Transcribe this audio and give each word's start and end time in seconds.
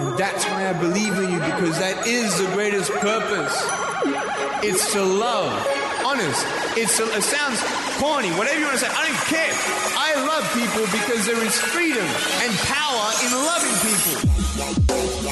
And 0.00 0.16
that's 0.16 0.46
why 0.46 0.66
I 0.66 0.72
believe 0.72 1.12
in 1.18 1.30
you 1.30 1.38
because 1.40 1.78
that 1.78 2.06
is 2.06 2.38
the 2.38 2.46
greatest 2.52 2.90
purpose. 2.90 3.52
It's 4.64 4.92
to 4.94 5.02
love. 5.02 5.52
Honest. 6.06 6.46
It's 6.74 6.96
to, 6.96 7.04
it 7.12 7.22
sounds 7.22 7.60
corny, 8.00 8.30
whatever 8.30 8.58
you 8.58 8.64
want 8.64 8.78
to 8.78 8.84
say. 8.86 8.90
I 8.90 9.04
don't 9.04 9.24
care. 9.28 9.52
I 9.92 10.14
love 10.24 10.44
people 10.56 10.84
because 10.88 11.26
there 11.26 11.44
is 11.44 11.54
freedom 11.60 12.04
and 12.04 12.52
power 12.64 13.12
in 13.20 13.30
loving 13.44 13.76
people. 13.84 14.30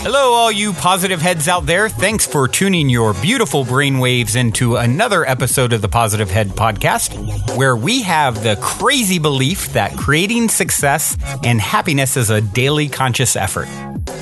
Hello, 0.01 0.33
all 0.33 0.53
you 0.53 0.73
positive 0.75 1.21
heads 1.21 1.49
out 1.49 1.67
there. 1.67 1.89
Thanks 1.89 2.27
for 2.27 2.47
tuning 2.47 2.89
your 2.89 3.15
beautiful 3.15 3.65
brainwaves 3.65 4.37
into 4.37 4.77
another 4.77 5.27
episode 5.27 5.73
of 5.73 5.83
the 5.83 5.89
Positive 5.89 6.31
Head 6.31 6.49
Podcast, 6.51 7.57
where 7.57 7.75
we 7.75 8.03
have 8.03 8.43
the 8.43 8.57
crazy 8.63 9.19
belief 9.19 9.73
that 9.73 9.97
creating 9.97 10.49
success 10.49 11.17
and 11.43 11.61
happiness 11.61 12.17
is 12.17 12.31
a 12.31 12.41
daily 12.41 12.89
conscious 12.89 13.35
effort, 13.35 13.67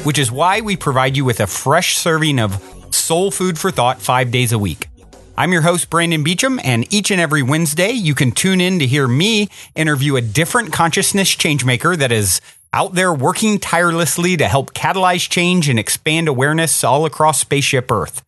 which 0.05 0.19
is 0.19 0.33
why 0.33 0.61
we 0.61 0.77
provide 0.77 1.17
you 1.17 1.25
with 1.25 1.41
a 1.41 1.47
fresh 1.47 1.97
serving 1.97 2.39
of 2.39 2.63
soul 2.95 3.31
food 3.31 3.59
for 3.59 3.71
thought 3.71 4.01
five 4.01 4.31
days 4.31 4.53
a 4.53 4.59
week. 4.59 4.89
I'm 5.39 5.53
your 5.53 5.63
host, 5.63 5.91
Brandon 5.91 6.25
Beecham, 6.25 6.59
and 6.65 6.93
each 6.93 7.11
and 7.11 7.21
every 7.21 7.43
Wednesday, 7.43 7.91
you 7.91 8.15
can 8.15 8.33
tune 8.33 8.61
in 8.61 8.79
to 8.79 8.87
hear 8.87 9.07
me 9.07 9.51
interview 9.75 10.17
a 10.17 10.23
different 10.23 10.73
consciousness 10.73 11.37
changemaker 11.37 11.97
that 11.99 12.11
is 12.11 12.41
out 12.73 12.95
there 12.95 13.13
working 13.13 13.59
tirelessly 13.59 14.37
to 14.39 14.49
help 14.49 14.73
catalyze 14.73 15.29
change 15.29 15.69
and 15.69 15.79
expand 15.79 16.29
awareness 16.29 16.83
all 16.83 17.05
across 17.05 17.41
Spaceship 17.41 17.91
Earth. 17.91 18.23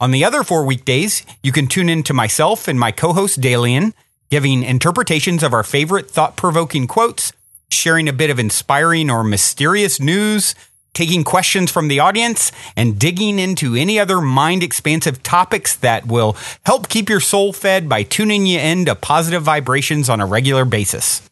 On 0.00 0.10
the 0.10 0.24
other 0.24 0.42
four 0.42 0.64
weekdays, 0.64 1.24
you 1.42 1.52
can 1.52 1.66
tune 1.66 1.88
in 1.88 2.02
to 2.04 2.14
myself 2.14 2.68
and 2.68 2.78
my 2.78 2.92
co 2.92 3.12
host, 3.12 3.40
Dalien, 3.40 3.92
giving 4.30 4.62
interpretations 4.62 5.42
of 5.42 5.52
our 5.52 5.62
favorite 5.62 6.10
thought 6.10 6.36
provoking 6.36 6.86
quotes, 6.86 7.32
sharing 7.70 8.08
a 8.08 8.12
bit 8.12 8.30
of 8.30 8.38
inspiring 8.38 9.10
or 9.10 9.24
mysterious 9.24 10.00
news, 10.00 10.54
taking 10.92 11.24
questions 11.24 11.70
from 11.70 11.88
the 11.88 12.00
audience, 12.00 12.52
and 12.76 12.98
digging 12.98 13.38
into 13.38 13.74
any 13.74 13.98
other 13.98 14.20
mind 14.20 14.62
expansive 14.62 15.22
topics 15.22 15.76
that 15.76 16.06
will 16.06 16.36
help 16.64 16.88
keep 16.88 17.08
your 17.08 17.20
soul 17.20 17.52
fed 17.52 17.88
by 17.88 18.02
tuning 18.02 18.46
you 18.46 18.58
in 18.58 18.84
to 18.84 18.94
positive 18.94 19.42
vibrations 19.42 20.08
on 20.08 20.20
a 20.20 20.26
regular 20.26 20.64
basis. 20.64 21.22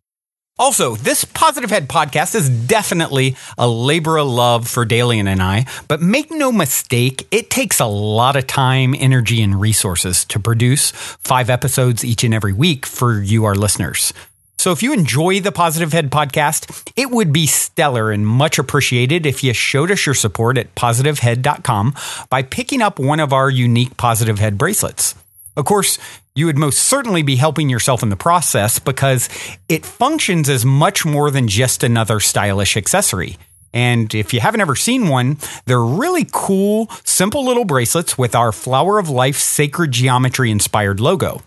Also, 0.61 0.97
this 0.97 1.25
Positive 1.25 1.70
Head 1.70 1.89
podcast 1.89 2.34
is 2.34 2.50
definitely 2.50 3.37
a 3.56 3.69
labor 3.69 4.19
of 4.19 4.27
love 4.27 4.67
for 4.67 4.84
Dalien 4.84 5.28
and 5.28 5.41
I, 5.41 5.67
but 5.87 6.03
make 6.03 6.33
no 6.33 6.50
mistake, 6.50 7.28
it 7.31 7.48
takes 7.48 7.78
a 7.78 7.87
lot 7.87 8.34
of 8.34 8.48
time, 8.48 8.93
energy, 8.98 9.41
and 9.41 9.61
resources 9.61 10.25
to 10.25 10.41
produce 10.41 10.91
five 10.91 11.48
episodes 11.48 12.05
each 12.05 12.25
and 12.25 12.34
every 12.34 12.53
week 12.53 12.87
for 12.87 13.22
you, 13.22 13.45
our 13.45 13.55
listeners. 13.55 14.12
So 14.59 14.73
if 14.73 14.83
you 14.83 14.92
enjoy 14.92 15.39
the 15.39 15.53
Positive 15.53 15.92
Head 15.92 16.11
podcast, 16.11 16.92
it 16.97 17.12
would 17.12 17.33
be 17.33 17.47
stellar 17.47 18.11
and 18.11 18.27
much 18.27 18.59
appreciated 18.59 19.25
if 19.25 19.45
you 19.45 19.55
showed 19.55 19.92
us 19.92 20.05
your 20.05 20.17
support 20.17 20.59
at 20.59 20.75
positivehead.com 20.75 21.95
by 22.28 22.42
picking 22.42 22.83
up 22.83 22.98
one 22.98 23.20
of 23.20 23.33
our 23.33 23.48
unique 23.48 23.97
Positive 23.97 24.41
Head 24.41 24.59
bracelets. 24.59 25.15
Of 25.56 25.65
course, 25.65 25.98
you 26.34 26.47
would 26.47 26.59
most 26.59 26.81
certainly 26.81 27.23
be 27.23 27.37
helping 27.37 27.69
yourself 27.69 28.03
in 28.03 28.09
the 28.09 28.17
process 28.17 28.81
because 28.81 29.28
it 29.69 29.87
functions 29.87 30.48
as 30.48 30.65
much 30.65 31.06
more 31.06 31.31
than 31.31 31.47
just 31.47 31.84
another 31.84 32.19
stylish 32.19 32.77
accessory. 32.77 33.39
And 33.72 34.12
if 34.12 34.34
you 34.34 34.41
haven't 34.41 34.61
ever 34.61 34.75
seen 34.75 35.09
one, 35.09 35.37
they're 35.67 35.81
really 35.81 36.27
cool, 36.33 36.89
simple 37.05 37.45
little 37.45 37.65
bracelets 37.65 38.19
with 38.19 38.34
our 38.34 38.50
Flower 38.50 38.98
of 38.98 39.09
Life 39.09 39.37
sacred 39.37 39.93
geometry 39.93 40.50
inspired 40.50 40.98
logo. 40.98 41.43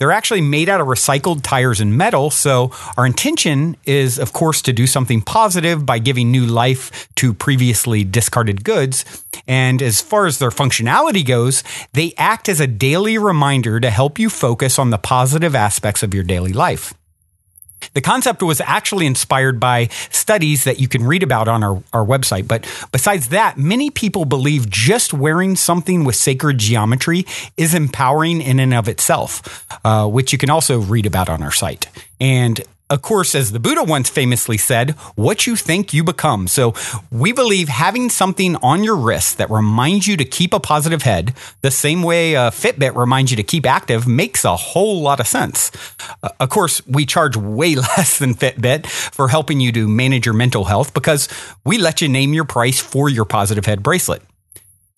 They're 0.00 0.12
actually 0.12 0.40
made 0.40 0.70
out 0.70 0.80
of 0.80 0.86
recycled 0.86 1.42
tires 1.42 1.78
and 1.78 1.96
metal. 1.96 2.30
So 2.30 2.72
our 2.96 3.04
intention 3.04 3.76
is, 3.84 4.18
of 4.18 4.32
course, 4.32 4.62
to 4.62 4.72
do 4.72 4.86
something 4.86 5.20
positive 5.20 5.84
by 5.84 5.98
giving 5.98 6.30
new 6.30 6.46
life 6.46 7.06
to 7.16 7.34
previously 7.34 8.02
discarded 8.02 8.64
goods. 8.64 9.04
And 9.46 9.82
as 9.82 10.00
far 10.00 10.24
as 10.24 10.38
their 10.38 10.48
functionality 10.48 11.24
goes, 11.24 11.62
they 11.92 12.14
act 12.16 12.48
as 12.48 12.60
a 12.60 12.66
daily 12.66 13.18
reminder 13.18 13.78
to 13.78 13.90
help 13.90 14.18
you 14.18 14.30
focus 14.30 14.78
on 14.78 14.88
the 14.88 14.96
positive 14.96 15.54
aspects 15.54 16.02
of 16.02 16.14
your 16.14 16.24
daily 16.24 16.54
life. 16.54 16.94
The 17.94 18.00
concept 18.00 18.42
was 18.42 18.60
actually 18.60 19.06
inspired 19.06 19.58
by 19.60 19.88
studies 20.10 20.64
that 20.64 20.80
you 20.80 20.88
can 20.88 21.04
read 21.04 21.22
about 21.22 21.48
on 21.48 21.62
our, 21.64 21.82
our 21.92 22.04
website. 22.04 22.46
But 22.46 22.66
besides 22.92 23.28
that, 23.28 23.58
many 23.58 23.90
people 23.90 24.24
believe 24.24 24.70
just 24.70 25.12
wearing 25.12 25.56
something 25.56 26.04
with 26.04 26.16
sacred 26.16 26.58
geometry 26.58 27.26
is 27.56 27.74
empowering 27.74 28.40
in 28.40 28.60
and 28.60 28.74
of 28.74 28.88
itself, 28.88 29.66
uh, 29.84 30.06
which 30.06 30.32
you 30.32 30.38
can 30.38 30.50
also 30.50 30.80
read 30.80 31.06
about 31.06 31.28
on 31.28 31.42
our 31.42 31.52
site. 31.52 31.88
And 32.20 32.60
of 32.90 33.02
course, 33.02 33.34
as 33.36 33.52
the 33.52 33.60
Buddha 33.60 33.84
once 33.84 34.10
famously 34.10 34.58
said, 34.58 34.90
what 35.14 35.46
you 35.46 35.54
think 35.54 35.94
you 35.94 36.02
become. 36.02 36.48
So 36.48 36.74
we 37.10 37.32
believe 37.32 37.68
having 37.68 38.10
something 38.10 38.56
on 38.56 38.82
your 38.82 38.96
wrist 38.96 39.38
that 39.38 39.48
reminds 39.48 40.08
you 40.08 40.16
to 40.16 40.24
keep 40.24 40.52
a 40.52 40.60
positive 40.60 41.02
head, 41.02 41.32
the 41.62 41.70
same 41.70 42.02
way 42.02 42.34
a 42.34 42.50
Fitbit 42.50 42.96
reminds 42.96 43.30
you 43.30 43.36
to 43.36 43.44
keep 43.44 43.64
active, 43.64 44.08
makes 44.08 44.44
a 44.44 44.56
whole 44.56 45.00
lot 45.00 45.20
of 45.20 45.28
sense. 45.28 45.70
Uh, 46.22 46.30
of 46.40 46.48
course, 46.48 46.84
we 46.86 47.06
charge 47.06 47.36
way 47.36 47.74
less 47.96 48.18
than 48.18 48.34
Fitbit 48.34 48.86
for 48.86 49.28
helping 49.28 49.60
you 49.60 49.70
to 49.72 49.86
manage 49.86 50.26
your 50.26 50.34
mental 50.34 50.64
health 50.64 50.92
because 50.92 51.28
we 51.64 51.78
let 51.78 52.00
you 52.00 52.08
name 52.08 52.34
your 52.34 52.44
price 52.44 52.80
for 52.80 53.08
your 53.08 53.24
positive 53.24 53.66
head 53.66 53.82
bracelet. 53.82 54.22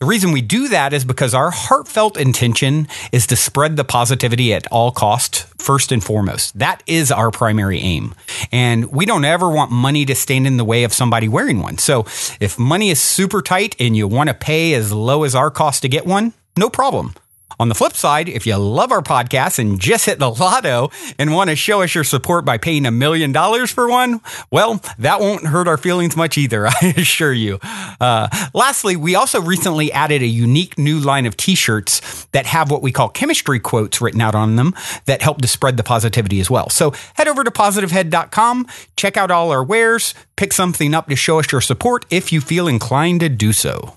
The 0.02 0.08
reason 0.08 0.32
we 0.32 0.42
do 0.42 0.66
that 0.66 0.92
is 0.92 1.04
because 1.04 1.32
our 1.32 1.52
heartfelt 1.52 2.16
intention 2.16 2.88
is 3.12 3.28
to 3.28 3.36
spread 3.36 3.76
the 3.76 3.84
positivity 3.84 4.52
at 4.52 4.66
all 4.66 4.90
cost, 4.90 5.44
first 5.62 5.92
and 5.92 6.02
foremost. 6.02 6.58
That 6.58 6.82
is 6.88 7.12
our 7.12 7.30
primary 7.30 7.78
aim. 7.78 8.16
And 8.50 8.86
we 8.86 9.06
don't 9.06 9.24
ever 9.24 9.48
want 9.48 9.70
money 9.70 10.04
to 10.06 10.16
stand 10.16 10.48
in 10.48 10.56
the 10.56 10.64
way 10.64 10.82
of 10.82 10.92
somebody 10.92 11.28
wearing 11.28 11.62
one. 11.62 11.78
So 11.78 12.00
if 12.40 12.58
money 12.58 12.90
is 12.90 13.00
super 13.00 13.42
tight 13.42 13.76
and 13.78 13.96
you 13.96 14.08
want 14.08 14.28
to 14.28 14.34
pay 14.34 14.74
as 14.74 14.92
low 14.92 15.22
as 15.22 15.36
our 15.36 15.52
cost 15.52 15.82
to 15.82 15.88
get 15.88 16.04
one, 16.04 16.32
no 16.56 16.68
problem. 16.68 17.14
On 17.58 17.68
the 17.68 17.74
flip 17.74 17.94
side, 17.94 18.28
if 18.28 18.46
you 18.46 18.56
love 18.56 18.92
our 18.92 19.02
podcast 19.02 19.58
and 19.58 19.80
just 19.80 20.06
hit 20.06 20.18
the 20.18 20.30
lotto 20.30 20.90
and 21.18 21.32
want 21.32 21.50
to 21.50 21.56
show 21.56 21.82
us 21.82 21.94
your 21.94 22.04
support 22.04 22.44
by 22.44 22.58
paying 22.58 22.86
a 22.86 22.90
million 22.90 23.32
dollars 23.32 23.70
for 23.70 23.88
one, 23.88 24.20
well, 24.50 24.80
that 24.98 25.20
won't 25.20 25.46
hurt 25.46 25.68
our 25.68 25.76
feelings 25.76 26.16
much 26.16 26.38
either, 26.38 26.66
I 26.82 26.94
assure 26.96 27.32
you. 27.32 27.58
Uh, 28.00 28.28
lastly, 28.54 28.96
we 28.96 29.14
also 29.14 29.40
recently 29.40 29.92
added 29.92 30.22
a 30.22 30.26
unique 30.26 30.78
new 30.78 30.98
line 30.98 31.26
of 31.26 31.36
t 31.36 31.54
shirts 31.54 32.26
that 32.32 32.46
have 32.46 32.70
what 32.70 32.82
we 32.82 32.92
call 32.92 33.08
chemistry 33.08 33.60
quotes 33.60 34.00
written 34.00 34.20
out 34.20 34.34
on 34.34 34.56
them 34.56 34.74
that 35.06 35.22
help 35.22 35.40
to 35.42 35.48
spread 35.48 35.76
the 35.76 35.82
positivity 35.82 36.40
as 36.40 36.50
well. 36.50 36.68
So 36.68 36.92
head 37.14 37.28
over 37.28 37.44
to 37.44 37.50
positivehead.com, 37.50 38.66
check 38.96 39.16
out 39.16 39.30
all 39.30 39.50
our 39.50 39.64
wares, 39.64 40.14
pick 40.36 40.52
something 40.52 40.94
up 40.94 41.08
to 41.08 41.16
show 41.16 41.38
us 41.38 41.50
your 41.52 41.60
support 41.60 42.04
if 42.10 42.32
you 42.32 42.40
feel 42.40 42.68
inclined 42.68 43.20
to 43.20 43.28
do 43.28 43.52
so. 43.52 43.96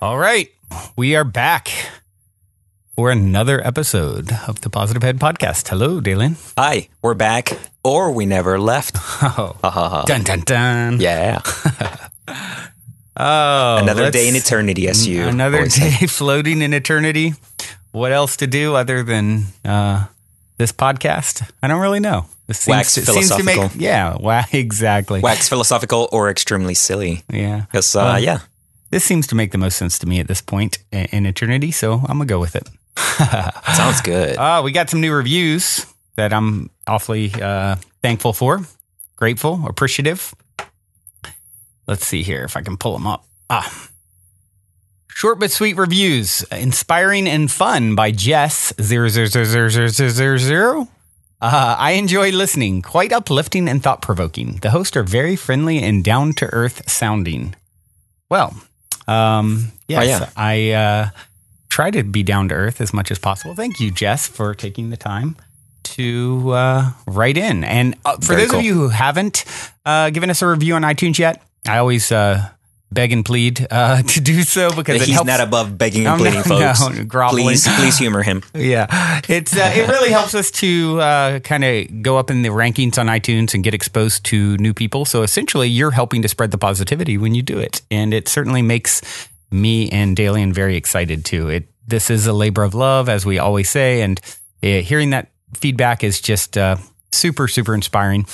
All 0.00 0.18
right, 0.18 0.48
we 0.96 1.14
are 1.14 1.24
back 1.24 1.70
for 3.00 3.10
another 3.10 3.66
episode 3.66 4.30
of 4.46 4.60
the 4.60 4.68
Positive 4.68 5.02
Head 5.02 5.18
Podcast. 5.18 5.66
Hello, 5.68 6.02
Dalien. 6.02 6.36
Hi, 6.58 6.90
we're 7.00 7.14
back, 7.14 7.48
or 7.82 8.12
we 8.12 8.26
never 8.26 8.60
left. 8.60 8.94
Oh, 9.22 10.04
dun 10.06 10.22
dun 10.22 10.40
dun. 10.40 11.00
Yeah, 11.00 11.40
Oh, 13.16 13.78
another 13.80 14.10
day 14.10 14.28
in 14.28 14.36
eternity. 14.36 14.86
As 14.86 15.08
you 15.08 15.22
another 15.22 15.56
always 15.64 15.76
say. 15.76 15.96
day 15.98 16.06
floating 16.18 16.60
in 16.60 16.74
eternity. 16.74 17.32
What 17.92 18.12
else 18.12 18.36
to 18.36 18.46
do 18.46 18.74
other 18.74 19.02
than 19.02 19.44
uh, 19.64 20.04
this 20.58 20.70
podcast? 20.70 21.50
I 21.62 21.68
don't 21.68 21.80
really 21.80 22.00
know. 22.00 22.26
This 22.48 22.60
seems, 22.60 22.76
Wax 22.76 22.94
to 22.96 23.00
make 23.00 23.06
philosophical. 23.06 23.70
yeah, 23.80 24.14
wow, 24.20 24.44
exactly. 24.52 25.20
wax 25.22 25.48
philosophical 25.48 26.10
or 26.12 26.28
extremely 26.28 26.74
silly. 26.74 27.22
Yeah, 27.32 27.62
Because 27.62 27.96
uh, 27.96 28.00
Well, 28.12 28.20
yeah, 28.22 28.40
this 28.90 29.04
seems 29.04 29.26
to 29.28 29.34
make 29.34 29.52
the 29.52 29.58
most 29.58 29.78
sense 29.78 29.98
to 30.00 30.06
me 30.06 30.20
at 30.20 30.28
this 30.28 30.42
point 30.42 30.76
in 30.92 31.06
in 31.12 31.24
eternity. 31.24 31.70
So 31.72 31.94
I'm 32.04 32.18
gonna 32.18 32.26
go 32.26 32.38
with 32.38 32.54
it. 32.54 32.68
Sounds 33.74 34.00
good. 34.02 34.36
Uh, 34.36 34.62
we 34.64 34.72
got 34.72 34.90
some 34.90 35.00
new 35.00 35.12
reviews 35.12 35.86
that 36.16 36.32
I'm 36.32 36.70
awfully 36.86 37.32
uh, 37.32 37.76
thankful 38.02 38.32
for, 38.32 38.60
grateful, 39.16 39.66
appreciative. 39.66 40.34
Let's 41.86 42.06
see 42.06 42.22
here 42.22 42.44
if 42.44 42.56
I 42.56 42.62
can 42.62 42.76
pull 42.76 42.92
them 42.92 43.06
up. 43.06 43.24
Ah. 43.48 43.88
Short 45.08 45.38
but 45.38 45.50
sweet 45.50 45.76
reviews, 45.76 46.44
inspiring 46.52 47.28
and 47.28 47.50
fun 47.50 47.94
by 47.94 48.10
Jess 48.10 48.72
0000000. 48.74 50.88
Uh, 51.42 51.76
I 51.78 51.92
enjoy 51.92 52.32
listening, 52.32 52.82
quite 52.82 53.12
uplifting 53.12 53.68
and 53.68 53.82
thought 53.82 54.02
provoking. 54.02 54.56
The 54.56 54.70
hosts 54.70 54.96
are 54.96 55.02
very 55.02 55.36
friendly 55.36 55.82
and 55.82 56.04
down 56.04 56.32
to 56.34 56.46
earth 56.46 56.88
sounding. 56.88 57.54
Well, 58.28 58.54
um, 59.08 59.68
oh, 59.68 59.72
yes, 59.88 60.00
oh, 60.00 60.04
yeah. 60.04 60.30
I 60.36 60.70
uh, 60.70 61.08
try 61.70 61.90
to 61.90 62.02
be 62.02 62.22
down 62.22 62.48
to 62.50 62.54
earth 62.54 62.80
as 62.80 62.92
much 62.92 63.10
as 63.10 63.18
possible. 63.18 63.54
Thank 63.54 63.80
you, 63.80 63.90
Jess, 63.90 64.26
for 64.26 64.54
taking 64.54 64.90
the 64.90 64.96
time 64.98 65.36
to 65.84 66.50
uh, 66.50 66.90
write 67.06 67.38
in. 67.38 67.64
And 67.64 67.96
uh, 68.04 68.16
for 68.16 68.34
Very 68.34 68.42
those 68.42 68.50
cool. 68.50 68.58
of 68.60 68.64
you 68.66 68.74
who 68.74 68.88
haven't 68.88 69.44
uh, 69.86 70.10
given 70.10 70.28
us 70.30 70.42
a 70.42 70.46
review 70.48 70.74
on 70.74 70.82
iTunes 70.82 71.18
yet, 71.18 71.42
I 71.66 71.78
always 71.78 72.12
uh, 72.12 72.48
beg 72.92 73.12
and 73.12 73.24
plead 73.24 73.66
uh, 73.70 74.02
to 74.14 74.20
do 74.20 74.42
so 74.42 74.74
because 74.74 74.96
it 75.00 75.06
He's 75.06 75.14
helps. 75.14 75.26
not 75.28 75.40
above 75.40 75.78
begging 75.78 76.06
and 76.06 76.18
pleading, 76.20 76.40
no, 76.46 76.72
folks. 76.74 76.96
no, 76.96 77.04
groveling. 77.04 77.44
Please, 77.44 77.66
please 77.76 77.96
humor 77.98 78.22
him. 78.22 78.42
yeah, 78.54 79.20
it's 79.28 79.56
uh, 79.56 79.72
it 79.74 79.88
really 79.88 80.10
helps 80.10 80.34
us 80.34 80.50
to 80.52 81.00
uh, 81.00 81.38
kind 81.40 81.64
of 81.64 82.02
go 82.02 82.18
up 82.18 82.30
in 82.30 82.42
the 82.42 82.50
rankings 82.50 82.98
on 82.98 83.06
iTunes 83.06 83.54
and 83.54 83.64
get 83.64 83.74
exposed 83.74 84.24
to 84.26 84.56
new 84.58 84.74
people. 84.74 85.04
So 85.04 85.22
essentially, 85.22 85.68
you're 85.68 85.92
helping 85.92 86.22
to 86.22 86.28
spread 86.28 86.50
the 86.50 86.58
positivity 86.58 87.16
when 87.16 87.34
you 87.34 87.42
do 87.42 87.58
it, 87.58 87.82
and 87.90 88.12
it 88.12 88.28
certainly 88.28 88.62
makes 88.62 89.28
me 89.50 89.88
and 89.90 90.16
Dalien 90.16 90.52
very 90.52 90.76
excited 90.76 91.24
too. 91.24 91.48
It 91.48 91.68
this 91.86 92.10
is 92.10 92.26
a 92.26 92.32
labor 92.32 92.62
of 92.62 92.74
love, 92.74 93.08
as 93.08 93.26
we 93.26 93.38
always 93.38 93.68
say, 93.68 94.02
and 94.02 94.20
uh, 94.62 94.80
hearing 94.80 95.10
that 95.10 95.30
feedback 95.54 96.04
is 96.04 96.20
just 96.20 96.56
uh, 96.56 96.76
super 97.12 97.48
super 97.48 97.74
inspiring. 97.74 98.26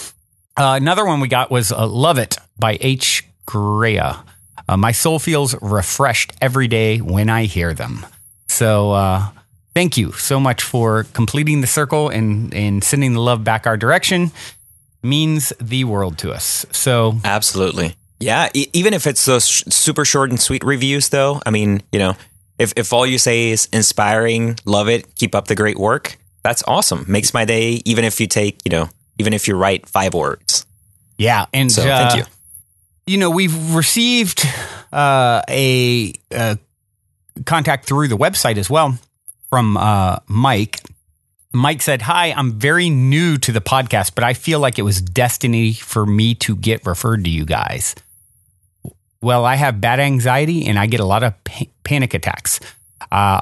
Uh, 0.56 0.78
another 0.80 1.04
one 1.04 1.20
we 1.20 1.28
got 1.28 1.50
was 1.50 1.72
uh, 1.72 1.86
"Love 1.86 2.18
It" 2.18 2.36
by 2.58 2.78
H. 2.80 3.24
Grea. 3.46 4.24
Uh, 4.68 4.76
my 4.76 4.92
soul 4.92 5.18
feels 5.18 5.54
refreshed 5.62 6.32
every 6.40 6.68
day 6.68 6.98
when 6.98 7.30
I 7.30 7.44
hear 7.44 7.72
them. 7.72 8.04
So 8.48 8.92
uh, 8.92 9.28
thank 9.74 9.96
you 9.96 10.12
so 10.12 10.40
much 10.40 10.62
for 10.62 11.04
completing 11.12 11.60
the 11.60 11.66
circle 11.66 12.08
and, 12.08 12.52
and 12.52 12.82
sending 12.82 13.12
the 13.12 13.20
love 13.20 13.44
back 13.44 13.66
our 13.66 13.76
direction. 13.76 14.32
Means 15.02 15.52
the 15.60 15.84
world 15.84 16.18
to 16.18 16.32
us. 16.32 16.66
So 16.72 17.16
Absolutely. 17.22 17.94
Yeah. 18.20 18.48
E- 18.54 18.68
even 18.72 18.94
if 18.94 19.06
it's 19.06 19.24
those 19.24 19.46
sh- 19.46 19.62
super 19.68 20.04
short 20.04 20.30
and 20.30 20.40
sweet 20.40 20.64
reviews, 20.64 21.08
though, 21.10 21.40
I 21.44 21.50
mean, 21.50 21.82
you 21.92 21.98
know, 21.98 22.16
if, 22.58 22.72
if 22.76 22.92
all 22.92 23.06
you 23.06 23.18
say 23.18 23.50
is 23.50 23.68
inspiring, 23.72 24.56
love 24.64 24.88
it, 24.88 25.14
keep 25.16 25.34
up 25.34 25.48
the 25.48 25.54
great 25.54 25.78
work, 25.78 26.16
that's 26.42 26.62
awesome. 26.66 27.04
Makes 27.08 27.34
my 27.34 27.44
day, 27.44 27.82
even 27.84 28.04
if 28.04 28.20
you 28.20 28.26
take, 28.26 28.60
you 28.64 28.70
know, 28.70 28.88
even 29.18 29.32
if 29.32 29.46
you 29.48 29.56
write 29.56 29.86
five 29.88 30.14
words. 30.14 30.64
yeah, 31.18 31.46
and 31.52 31.70
So 31.70 31.82
uh, 31.88 32.08
thank 32.08 32.20
you. 32.24 32.32
you 33.06 33.18
know 33.18 33.30
we've 33.30 33.74
received 33.74 34.44
uh, 34.92 35.42
a, 35.48 36.12
uh 36.34 36.56
contact 37.44 37.84
through 37.86 38.08
the 38.08 38.16
website 38.16 38.56
as 38.56 38.70
well 38.70 38.98
from 39.50 39.76
uh, 39.76 40.18
Mike. 40.26 40.80
Mike 41.52 41.80
said, 41.82 42.02
"Hi, 42.02 42.32
I'm 42.32 42.52
very 42.58 42.90
new 42.90 43.38
to 43.38 43.52
the 43.52 43.60
podcast, 43.60 44.12
but 44.14 44.24
I 44.24 44.34
feel 44.34 44.60
like 44.60 44.78
it 44.78 44.82
was 44.82 45.00
destiny 45.02 45.72
for 45.72 46.04
me 46.06 46.34
to 46.36 46.54
get 46.56 46.84
referred 46.86 47.24
to 47.24 47.30
you 47.30 47.44
guys." 47.44 47.94
Well, 49.22 49.44
I 49.44 49.54
have 49.56 49.80
bad 49.80 50.00
anxiety 50.00 50.66
and 50.66 50.78
I 50.78 50.86
get 50.86 51.00
a 51.00 51.04
lot 51.04 51.22
of 51.22 51.32
pa- 51.44 51.64
panic 51.84 52.14
attacks. 52.14 52.60
Uh, 53.10 53.40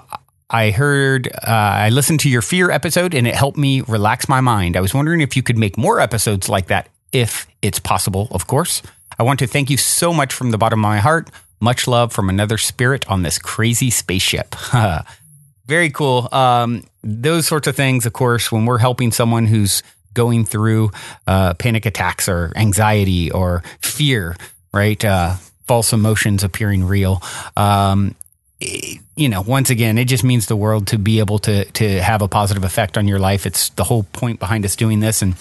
I 0.50 0.70
heard, 0.70 1.28
uh, 1.28 1.40
I 1.46 1.88
listened 1.88 2.20
to 2.20 2.28
your 2.28 2.42
fear 2.42 2.70
episode 2.70 3.14
and 3.14 3.26
it 3.26 3.34
helped 3.34 3.58
me 3.58 3.80
relax 3.82 4.28
my 4.28 4.40
mind. 4.40 4.76
I 4.76 4.80
was 4.80 4.94
wondering 4.94 5.20
if 5.20 5.36
you 5.36 5.42
could 5.42 5.58
make 5.58 5.76
more 5.76 6.00
episodes 6.00 6.48
like 6.48 6.66
that, 6.66 6.88
if 7.12 7.46
it's 7.62 7.78
possible, 7.78 8.28
of 8.30 8.46
course. 8.46 8.82
I 9.18 9.22
want 9.22 9.38
to 9.40 9.46
thank 9.46 9.70
you 9.70 9.76
so 9.76 10.12
much 10.12 10.32
from 10.32 10.50
the 10.50 10.58
bottom 10.58 10.80
of 10.80 10.82
my 10.82 10.98
heart. 10.98 11.30
Much 11.60 11.86
love 11.88 12.12
from 12.12 12.28
another 12.28 12.58
spirit 12.58 13.08
on 13.10 13.22
this 13.22 13.38
crazy 13.38 13.90
spaceship. 13.90 14.54
Very 15.66 15.90
cool. 15.90 16.28
Um, 16.30 16.84
those 17.02 17.46
sorts 17.46 17.66
of 17.66 17.74
things, 17.74 18.06
of 18.06 18.12
course, 18.12 18.52
when 18.52 18.66
we're 18.66 18.78
helping 18.78 19.12
someone 19.12 19.46
who's 19.46 19.82
going 20.12 20.44
through 20.44 20.90
uh, 21.26 21.54
panic 21.54 21.86
attacks 21.86 22.28
or 22.28 22.52
anxiety 22.54 23.30
or 23.30 23.62
fear, 23.80 24.36
right? 24.72 25.02
Uh, 25.04 25.34
false 25.66 25.92
emotions 25.92 26.44
appearing 26.44 26.84
real. 26.84 27.22
Um, 27.56 28.14
you 28.60 29.28
know, 29.28 29.42
once 29.42 29.70
again, 29.70 29.98
it 29.98 30.06
just 30.06 30.24
means 30.24 30.46
the 30.46 30.56
world 30.56 30.86
to 30.88 30.98
be 30.98 31.18
able 31.18 31.38
to 31.40 31.64
to 31.64 32.00
have 32.00 32.22
a 32.22 32.28
positive 32.28 32.64
effect 32.64 32.96
on 32.96 33.08
your 33.08 33.18
life. 33.18 33.46
It's 33.46 33.68
the 33.70 33.84
whole 33.84 34.04
point 34.04 34.40
behind 34.40 34.64
us 34.64 34.76
doing 34.76 35.00
this, 35.00 35.22
and 35.22 35.34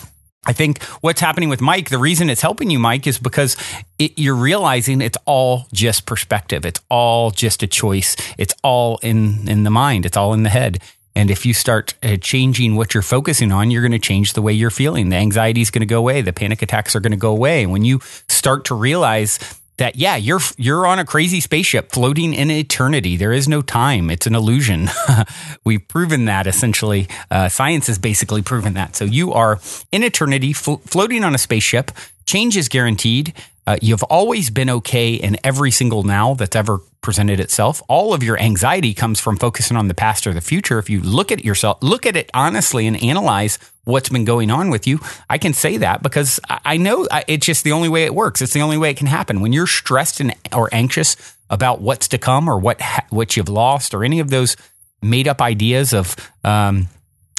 I 0.46 0.52
think 0.52 0.84
what's 1.02 1.22
happening 1.22 1.48
with 1.48 1.62
Mike, 1.62 1.90
the 1.90 1.98
reason 1.98 2.30
it's 2.30 2.42
helping 2.42 2.70
you, 2.70 2.80
Mike, 2.80 3.08
is 3.08 3.18
because 3.18 3.56
it, 3.98 4.18
you're 4.18 4.36
realizing 4.36 5.00
it's 5.00 5.18
all 5.26 5.68
just 5.72 6.06
perspective. 6.06 6.66
It's 6.66 6.82
all 6.90 7.32
just 7.32 7.64
a 7.64 7.68
choice. 7.68 8.16
It's 8.38 8.54
all 8.62 9.00
in 9.02 9.48
in 9.48 9.64
the 9.64 9.70
mind. 9.70 10.06
It's 10.06 10.18
all 10.18 10.34
in 10.34 10.44
the 10.44 10.50
head. 10.50 10.80
And 11.16 11.30
if 11.30 11.46
you 11.46 11.54
start 11.54 11.94
uh, 12.02 12.18
changing 12.18 12.76
what 12.76 12.94
you're 12.94 13.04
focusing 13.04 13.52
on, 13.52 13.70
you're 13.70 13.84
going 13.84 13.92
to 13.92 14.00
change 14.00 14.34
the 14.34 14.42
way 14.42 14.52
you're 14.52 14.72
feeling. 14.72 15.10
The 15.10 15.16
anxiety 15.16 15.62
is 15.62 15.70
going 15.70 15.82
to 15.82 15.86
go 15.86 16.00
away. 16.00 16.22
The 16.22 16.34
panic 16.34 16.64
attacks 16.64 16.96
are 16.96 17.00
going 17.00 17.12
to 17.12 17.18
go 17.18 17.30
away. 17.32 17.68
When 17.68 17.86
you 17.86 18.00
start 18.28 18.66
to 18.66 18.76
realize 18.76 19.38
that 19.78 19.96
yeah 19.96 20.16
you're 20.16 20.40
you're 20.58 20.86
on 20.86 21.00
a 21.00 21.06
crazy 21.06 21.40
spaceship 21.40 21.92
floating 21.92 22.34
in 22.34 22.52
eternity. 22.52 23.18
There 23.18 23.32
is 23.32 23.48
no 23.48 23.62
time. 23.62 24.10
It's 24.10 24.28
an 24.28 24.36
illusion. 24.36 24.90
We've 25.64 25.86
proven 25.88 26.26
that 26.26 26.48
essentially. 26.48 27.08
Uh, 27.32 27.50
science 27.50 27.88
has 27.88 27.98
basically 27.98 28.42
proven 28.42 28.74
that. 28.74 28.96
So 28.96 29.06
you 29.06 29.34
are 29.34 29.60
in 29.92 30.04
eternity 30.04 30.54
flo- 30.54 30.82
floating 30.86 31.24
on 31.24 31.34
a 31.34 31.38
spaceship. 31.38 31.92
Change 32.26 32.56
is 32.56 32.70
guaranteed 32.70 33.34
uh, 33.66 33.78
you've 33.82 34.04
always 34.04 34.50
been 34.50 34.70
okay 34.70 35.14
in 35.14 35.38
every 35.44 35.72
single 35.72 36.04
now 36.04 36.34
that's 36.34 36.56
ever 36.56 36.80
presented 37.02 37.40
itself 37.40 37.82
all 37.88 38.14
of 38.14 38.24
your 38.24 38.40
anxiety 38.40 38.94
comes 38.94 39.20
from 39.20 39.38
focusing 39.38 39.76
on 39.76 39.88
the 39.88 39.94
past 39.94 40.26
or 40.26 40.34
the 40.34 40.42
future 40.42 40.80
if 40.80 40.90
you 40.90 41.02
look 41.02 41.32
at 41.32 41.44
yourself 41.44 41.78
look 41.82 42.06
at 42.06 42.16
it 42.16 42.30
honestly 42.34 42.88
and 42.88 43.02
analyze 43.04 43.60
what's 43.86 44.10
been 44.10 44.26
going 44.26 44.50
on 44.50 44.70
with 44.70 44.88
you. 44.88 45.00
I 45.30 45.38
can 45.38 45.54
say 45.54 45.78
that 45.78 46.02
because 46.02 46.40
I 46.50 46.78
know 46.78 47.08
it's 47.28 47.46
just 47.46 47.64
the 47.64 47.72
only 47.72 47.90
way 47.90 48.04
it 48.04 48.16
works. 48.16 48.42
It's 48.42 48.54
the 48.54 48.62
only 48.62 48.78
way 48.78 48.92
it 48.92 48.98
can 48.98 49.08
happen. 49.08 49.42
When 49.42 49.54
you're 49.54 49.68
stressed 49.68 50.20
and 50.20 50.36
or 50.56 50.70
anxious 50.72 51.16
about 51.50 51.82
what's 51.82 52.08
to 52.10 52.18
come 52.18 52.48
or 52.48 52.58
what 52.58 52.82
what 53.10 53.36
you've 53.36 53.50
lost 53.50 53.94
or 53.94 54.04
any 54.04 54.20
of 54.20 54.30
those 54.30 54.56
made 55.02 55.28
up 55.28 55.42
ideas 55.42 55.94
of 55.94 56.16
um, 56.44 56.88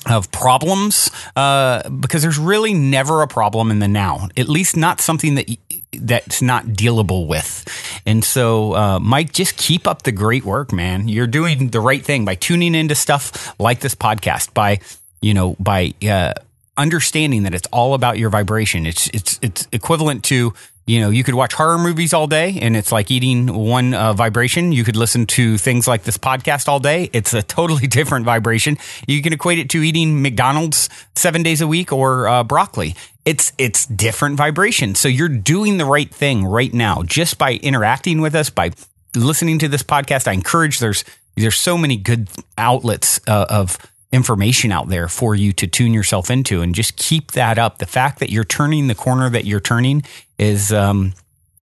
of 0.06 0.30
problems, 0.30 1.10
uh, 1.34 1.88
because 1.88 2.20
there's 2.20 2.38
really 2.38 2.74
never 2.74 3.22
a 3.22 3.28
problem 3.28 3.70
in 3.70 3.78
the 3.78 3.88
now. 3.88 4.28
At 4.36 4.48
least 4.48 4.76
not 4.76 5.00
something 5.00 5.36
that 5.36 5.48
that's 6.00 6.42
not 6.42 6.66
dealable 6.66 7.26
with. 7.26 7.64
And 8.06 8.24
so, 8.24 8.74
uh, 8.74 8.98
Mike, 8.98 9.32
just 9.32 9.56
keep 9.56 9.86
up 9.86 10.02
the 10.02 10.12
great 10.12 10.44
work, 10.44 10.72
man. 10.72 11.08
You're 11.08 11.26
doing 11.26 11.68
the 11.68 11.80
right 11.80 12.04
thing 12.04 12.24
by 12.24 12.34
tuning 12.34 12.74
into 12.74 12.94
stuff 12.94 13.54
like 13.58 13.80
this 13.80 13.94
podcast 13.94 14.54
by 14.54 14.80
you 15.24 15.32
know, 15.32 15.56
by 15.58 15.94
uh, 16.06 16.34
understanding 16.76 17.44
that 17.44 17.54
it's 17.54 17.66
all 17.72 17.94
about 17.94 18.18
your 18.18 18.28
vibration. 18.28 18.84
It's 18.84 19.08
it's 19.08 19.38
it's 19.40 19.66
equivalent 19.72 20.22
to 20.24 20.52
you 20.86 21.00
know 21.00 21.08
you 21.08 21.24
could 21.24 21.34
watch 21.34 21.54
horror 21.54 21.78
movies 21.78 22.12
all 22.12 22.26
day 22.26 22.58
and 22.60 22.76
it's 22.76 22.92
like 22.92 23.10
eating 23.10 23.54
one 23.54 23.94
uh, 23.94 24.12
vibration. 24.12 24.70
You 24.70 24.84
could 24.84 24.96
listen 24.96 25.24
to 25.26 25.56
things 25.56 25.88
like 25.88 26.02
this 26.02 26.18
podcast 26.18 26.68
all 26.68 26.78
day. 26.78 27.08
It's 27.14 27.32
a 27.32 27.42
totally 27.42 27.86
different 27.98 28.26
vibration. 28.26 28.76
You 29.08 29.22
can 29.22 29.32
equate 29.32 29.58
it 29.58 29.70
to 29.70 29.82
eating 29.82 30.20
McDonald's 30.20 30.90
seven 31.14 31.42
days 31.42 31.62
a 31.62 31.66
week 31.66 31.90
or 31.90 32.28
uh, 32.28 32.44
broccoli. 32.44 32.94
It's 33.24 33.52
it's 33.56 33.86
different 33.86 34.36
vibration. 34.36 34.94
So 34.94 35.08
you're 35.08 35.28
doing 35.28 35.78
the 35.78 35.86
right 35.86 36.12
thing 36.12 36.44
right 36.44 36.72
now 36.72 37.02
just 37.02 37.38
by 37.38 37.54
interacting 37.54 38.20
with 38.20 38.34
us 38.34 38.50
by 38.50 38.70
listening 39.16 39.58
to 39.60 39.68
this 39.68 39.82
podcast. 39.82 40.28
I 40.28 40.32
encourage 40.32 40.78
there's 40.78 41.04
there's 41.36 41.56
so 41.56 41.78
many 41.78 41.96
good 41.96 42.28
outlets 42.58 43.20
uh, 43.26 43.46
of 43.48 43.78
information 44.12 44.70
out 44.70 44.88
there 44.88 45.08
for 45.08 45.34
you 45.34 45.52
to 45.52 45.66
tune 45.66 45.92
yourself 45.92 46.30
into 46.30 46.62
and 46.62 46.74
just 46.74 46.96
keep 46.96 47.32
that 47.32 47.58
up. 47.58 47.78
The 47.78 47.86
fact 47.86 48.20
that 48.20 48.30
you're 48.30 48.44
turning 48.44 48.86
the 48.86 48.94
corner 48.94 49.28
that 49.30 49.44
you're 49.44 49.60
turning 49.60 50.04
is, 50.38 50.72
um, 50.72 51.14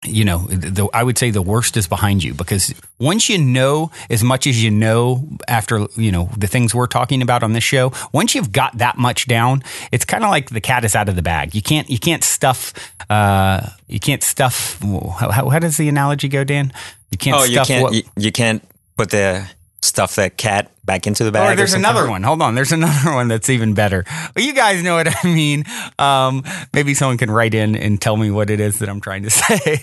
you 0.04 0.24
know, 0.24 0.46
the, 0.46 0.88
I 0.92 1.02
would 1.02 1.18
say 1.18 1.30
the 1.30 1.42
worst 1.42 1.76
is 1.76 1.86
behind 1.88 2.22
you 2.22 2.34
because 2.34 2.74
once 2.98 3.28
you 3.28 3.38
know 3.38 3.90
as 4.10 4.22
much 4.22 4.46
as 4.46 4.62
you 4.62 4.70
know 4.70 5.26
after, 5.48 5.86
you 5.96 6.12
know, 6.12 6.30
the 6.36 6.46
things 6.46 6.74
we're 6.74 6.86
talking 6.86 7.22
about 7.22 7.42
on 7.42 7.54
this 7.54 7.64
show, 7.64 7.92
once 8.12 8.34
you've 8.34 8.52
got 8.52 8.76
that 8.78 8.98
much 8.98 9.26
down, 9.26 9.62
it's 9.92 10.04
kind 10.04 10.22
of 10.22 10.30
like 10.30 10.50
the 10.50 10.60
cat 10.60 10.84
is 10.84 10.94
out 10.94 11.08
of 11.08 11.16
the 11.16 11.22
bag. 11.22 11.54
You 11.54 11.62
can't, 11.62 11.88
you 11.90 11.98
can't 11.98 12.22
stuff, 12.22 12.72
uh, 13.10 13.68
you 13.88 13.98
can't 13.98 14.22
stuff, 14.22 14.78
how, 14.80 15.30
how, 15.30 15.48
how 15.48 15.58
does 15.58 15.76
the 15.76 15.88
analogy 15.88 16.28
go, 16.28 16.44
Dan? 16.44 16.72
You 17.10 17.18
can't 17.18 17.36
Oh, 17.36 17.44
you 17.44 17.60
can't, 17.62 17.82
what, 17.82 17.94
you, 17.94 18.02
you 18.16 18.32
can't 18.32 18.62
put 18.96 19.10
the 19.10 19.48
stuff 19.82 20.16
that 20.16 20.36
cat 20.36 20.70
back 20.84 21.06
into 21.06 21.24
the 21.24 21.32
bag. 21.32 21.48
Or 21.48 21.52
or 21.52 21.56
there's 21.56 21.72
something? 21.72 21.88
another 21.88 22.08
one. 22.08 22.22
Hold 22.22 22.42
on. 22.42 22.54
There's 22.54 22.72
another 22.72 23.12
one 23.12 23.28
that's 23.28 23.48
even 23.48 23.74
better. 23.74 24.04
Well, 24.34 24.44
you 24.44 24.52
guys 24.52 24.82
know 24.82 24.96
what 24.96 25.08
I 25.24 25.28
mean. 25.28 25.64
Um, 25.98 26.44
maybe 26.72 26.94
someone 26.94 27.18
can 27.18 27.30
write 27.30 27.54
in 27.54 27.76
and 27.76 28.00
tell 28.00 28.16
me 28.16 28.30
what 28.30 28.50
it 28.50 28.60
is 28.60 28.78
that 28.80 28.88
I'm 28.88 29.00
trying 29.00 29.22
to 29.24 29.30
say. 29.30 29.82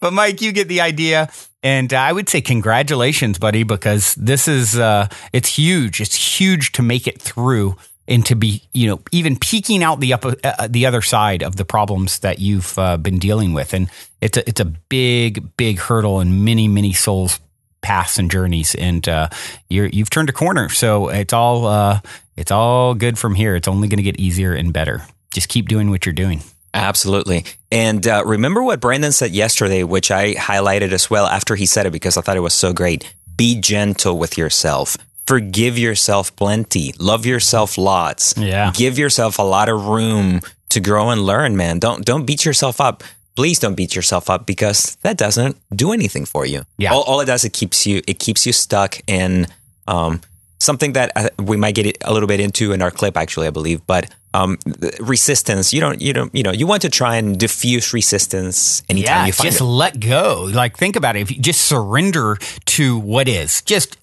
but 0.00 0.12
Mike, 0.12 0.40
you 0.40 0.52
get 0.52 0.68
the 0.68 0.80
idea. 0.80 1.30
And 1.62 1.92
uh, 1.94 1.98
I 1.98 2.12
would 2.12 2.28
say 2.28 2.40
congratulations, 2.40 3.38
buddy, 3.38 3.62
because 3.62 4.14
this 4.16 4.48
is 4.48 4.78
uh, 4.78 5.08
it's 5.32 5.56
huge. 5.56 6.00
It's 6.00 6.40
huge 6.40 6.72
to 6.72 6.82
make 6.82 7.06
it 7.06 7.20
through 7.22 7.76
and 8.08 8.26
to 8.26 8.34
be, 8.34 8.62
you 8.74 8.88
know, 8.88 9.00
even 9.12 9.38
peeking 9.38 9.82
out 9.82 10.00
the 10.00 10.12
upper, 10.12 10.34
uh, 10.42 10.66
the 10.68 10.86
other 10.86 11.02
side 11.02 11.42
of 11.42 11.54
the 11.54 11.64
problems 11.64 12.18
that 12.18 12.40
you've 12.40 12.76
uh, 12.76 12.96
been 12.96 13.20
dealing 13.20 13.52
with. 13.52 13.72
And 13.72 13.88
it's 14.20 14.36
a, 14.36 14.48
it's 14.48 14.60
a 14.60 14.64
big, 14.64 15.56
big 15.56 15.78
hurdle 15.78 16.18
and 16.18 16.44
many, 16.44 16.66
many 16.66 16.92
souls 16.92 17.38
paths 17.82 18.18
and 18.18 18.30
journeys, 18.30 18.74
and 18.74 19.06
uh, 19.08 19.28
you're 19.68 19.86
you've 19.86 20.10
turned 20.10 20.30
a 20.30 20.32
corner. 20.32 20.68
So 20.68 21.08
it's 21.08 21.32
all 21.32 21.66
uh, 21.66 22.00
it's 22.36 22.50
all 22.50 22.94
good 22.94 23.18
from 23.18 23.34
here. 23.34 23.54
It's 23.54 23.68
only 23.68 23.88
going 23.88 23.98
to 23.98 24.02
get 24.02 24.18
easier 24.18 24.54
and 24.54 24.72
better. 24.72 25.02
Just 25.34 25.48
keep 25.48 25.68
doing 25.68 25.90
what 25.90 26.06
you're 26.06 26.12
doing. 26.12 26.42
Absolutely. 26.74 27.44
And 27.70 28.06
uh, 28.06 28.22
remember 28.24 28.62
what 28.62 28.80
Brandon 28.80 29.12
said 29.12 29.32
yesterday, 29.32 29.82
which 29.82 30.10
I 30.10 30.34
highlighted 30.34 30.92
as 30.92 31.10
well 31.10 31.26
after 31.26 31.54
he 31.54 31.66
said 31.66 31.86
it 31.86 31.90
because 31.90 32.16
I 32.16 32.22
thought 32.22 32.36
it 32.36 32.40
was 32.40 32.54
so 32.54 32.72
great. 32.72 33.14
Be 33.36 33.60
gentle 33.60 34.18
with 34.18 34.38
yourself. 34.38 34.96
Forgive 35.26 35.78
yourself 35.78 36.34
plenty. 36.36 36.94
Love 36.98 37.26
yourself 37.26 37.76
lots. 37.78 38.36
Yeah. 38.36 38.72
Give 38.74 38.98
yourself 38.98 39.38
a 39.38 39.42
lot 39.42 39.68
of 39.68 39.86
room 39.86 40.40
to 40.70 40.80
grow 40.80 41.10
and 41.10 41.22
learn, 41.22 41.56
man. 41.56 41.78
Don't 41.78 42.04
don't 42.04 42.24
beat 42.26 42.44
yourself 42.44 42.80
up. 42.80 43.04
Please 43.34 43.58
don't 43.58 43.74
beat 43.74 43.94
yourself 43.94 44.28
up 44.28 44.46
because 44.46 44.96
that 45.02 45.16
doesn't 45.16 45.56
do 45.74 45.92
anything 45.92 46.24
for 46.24 46.44
you. 46.44 46.62
Yeah. 46.78 46.92
All, 46.92 47.02
all 47.02 47.20
it 47.20 47.26
does, 47.26 47.44
it 47.44 47.52
keeps 47.52 47.86
you, 47.86 48.02
it 48.06 48.18
keeps 48.18 48.46
you 48.46 48.52
stuck 48.52 49.00
in 49.06 49.46
um, 49.86 50.20
something 50.58 50.92
that 50.92 51.12
uh, 51.16 51.28
we 51.38 51.56
might 51.56 51.74
get 51.74 51.96
a 52.02 52.12
little 52.12 52.26
bit 52.26 52.40
into 52.40 52.72
in 52.72 52.82
our 52.82 52.90
clip, 52.90 53.16
actually, 53.16 53.46
I 53.46 53.50
believe. 53.50 53.86
But 53.86 54.10
um, 54.34 54.58
resistance, 55.00 55.72
you 55.72 55.80
don't, 55.80 56.00
you 56.00 56.12
don't, 56.12 56.34
you 56.34 56.42
know, 56.42 56.52
you 56.52 56.66
want 56.66 56.82
to 56.82 56.90
try 56.90 57.16
and 57.16 57.38
diffuse 57.38 57.92
resistance 57.92 58.82
anytime 58.88 59.22
yeah, 59.22 59.26
you 59.26 59.32
find 59.32 59.50
just 59.50 59.60
it. 59.60 59.64
let 59.64 60.00
go. 60.00 60.48
Like 60.52 60.76
think 60.76 60.96
about 60.96 61.16
it. 61.16 61.20
If 61.20 61.30
you 61.30 61.38
just 61.38 61.62
surrender 61.62 62.38
to 62.66 62.98
what 62.98 63.28
is, 63.28 63.62
just 63.62 63.96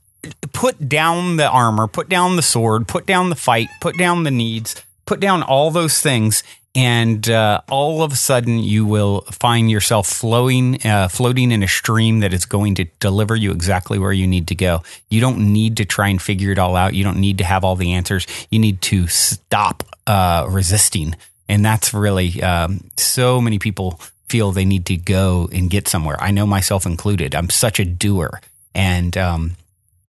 put 0.54 0.90
down 0.90 1.38
the 1.38 1.50
armor, 1.50 1.88
put 1.88 2.10
down 2.10 2.36
the 2.36 2.42
sword, 2.42 2.88
put 2.88 3.06
down 3.06 3.30
the 3.30 3.36
fight, 3.36 3.70
put 3.80 3.98
down 3.98 4.24
the 4.24 4.32
needs, 4.32 4.84
put 5.06 5.20
down 5.20 5.42
all 5.42 5.72
those 5.72 6.02
things, 6.02 6.44
and 6.76 7.28
uh, 7.30 7.62
all 7.70 8.04
of 8.04 8.12
a 8.12 8.16
sudden 8.16 8.60
you 8.60 8.86
will 8.86 9.22
find 9.32 9.72
yourself 9.72 10.08
flowing, 10.08 10.86
uh, 10.86 11.08
floating 11.08 11.52
in 11.52 11.64
a 11.64 11.68
stream 11.68 12.20
that 12.20 12.34
is 12.34 12.46
going 12.46 12.76
to 12.76 12.86
deliver 13.00 13.36
you 13.36 13.52
exactly 13.52 13.98
where 13.98 14.14
you 14.14 14.28
need 14.28 14.48
to 14.48 14.56
go. 14.56 14.84
You 15.10 15.20
don't 15.20 15.52
need 15.52 15.78
to 15.78 15.86
try 15.86 16.10
and 16.10 16.22
figure 16.22 16.52
it 16.52 16.60
all 16.60 16.76
out. 16.76 16.94
You 16.94 17.04
don't 17.04 17.20
need 17.20 17.40
to 17.40 17.44
have 17.44 17.64
all 17.64 17.76
the 17.76 17.94
answers. 17.94 18.28
You 18.52 18.60
need 18.60 18.82
to 18.84 19.08
stop 19.08 19.84
uh, 20.06 20.48
resisting, 20.50 21.16
and 21.48 21.66
that's 21.66 21.94
really 21.94 22.42
um, 22.44 22.90
so 22.98 23.42
many 23.42 23.58
people 23.58 24.00
feel 24.28 24.52
they 24.52 24.66
need 24.66 24.86
to 24.86 24.96
go 24.96 25.50
and 25.52 25.70
get 25.72 25.88
somewhere. 25.88 26.22
I 26.22 26.30
know 26.30 26.46
myself 26.46 26.86
included. 26.86 27.34
I'm 27.34 27.50
such 27.50 27.80
a 27.80 27.86
doer, 27.86 28.42
and 28.76 29.18
um, 29.18 29.56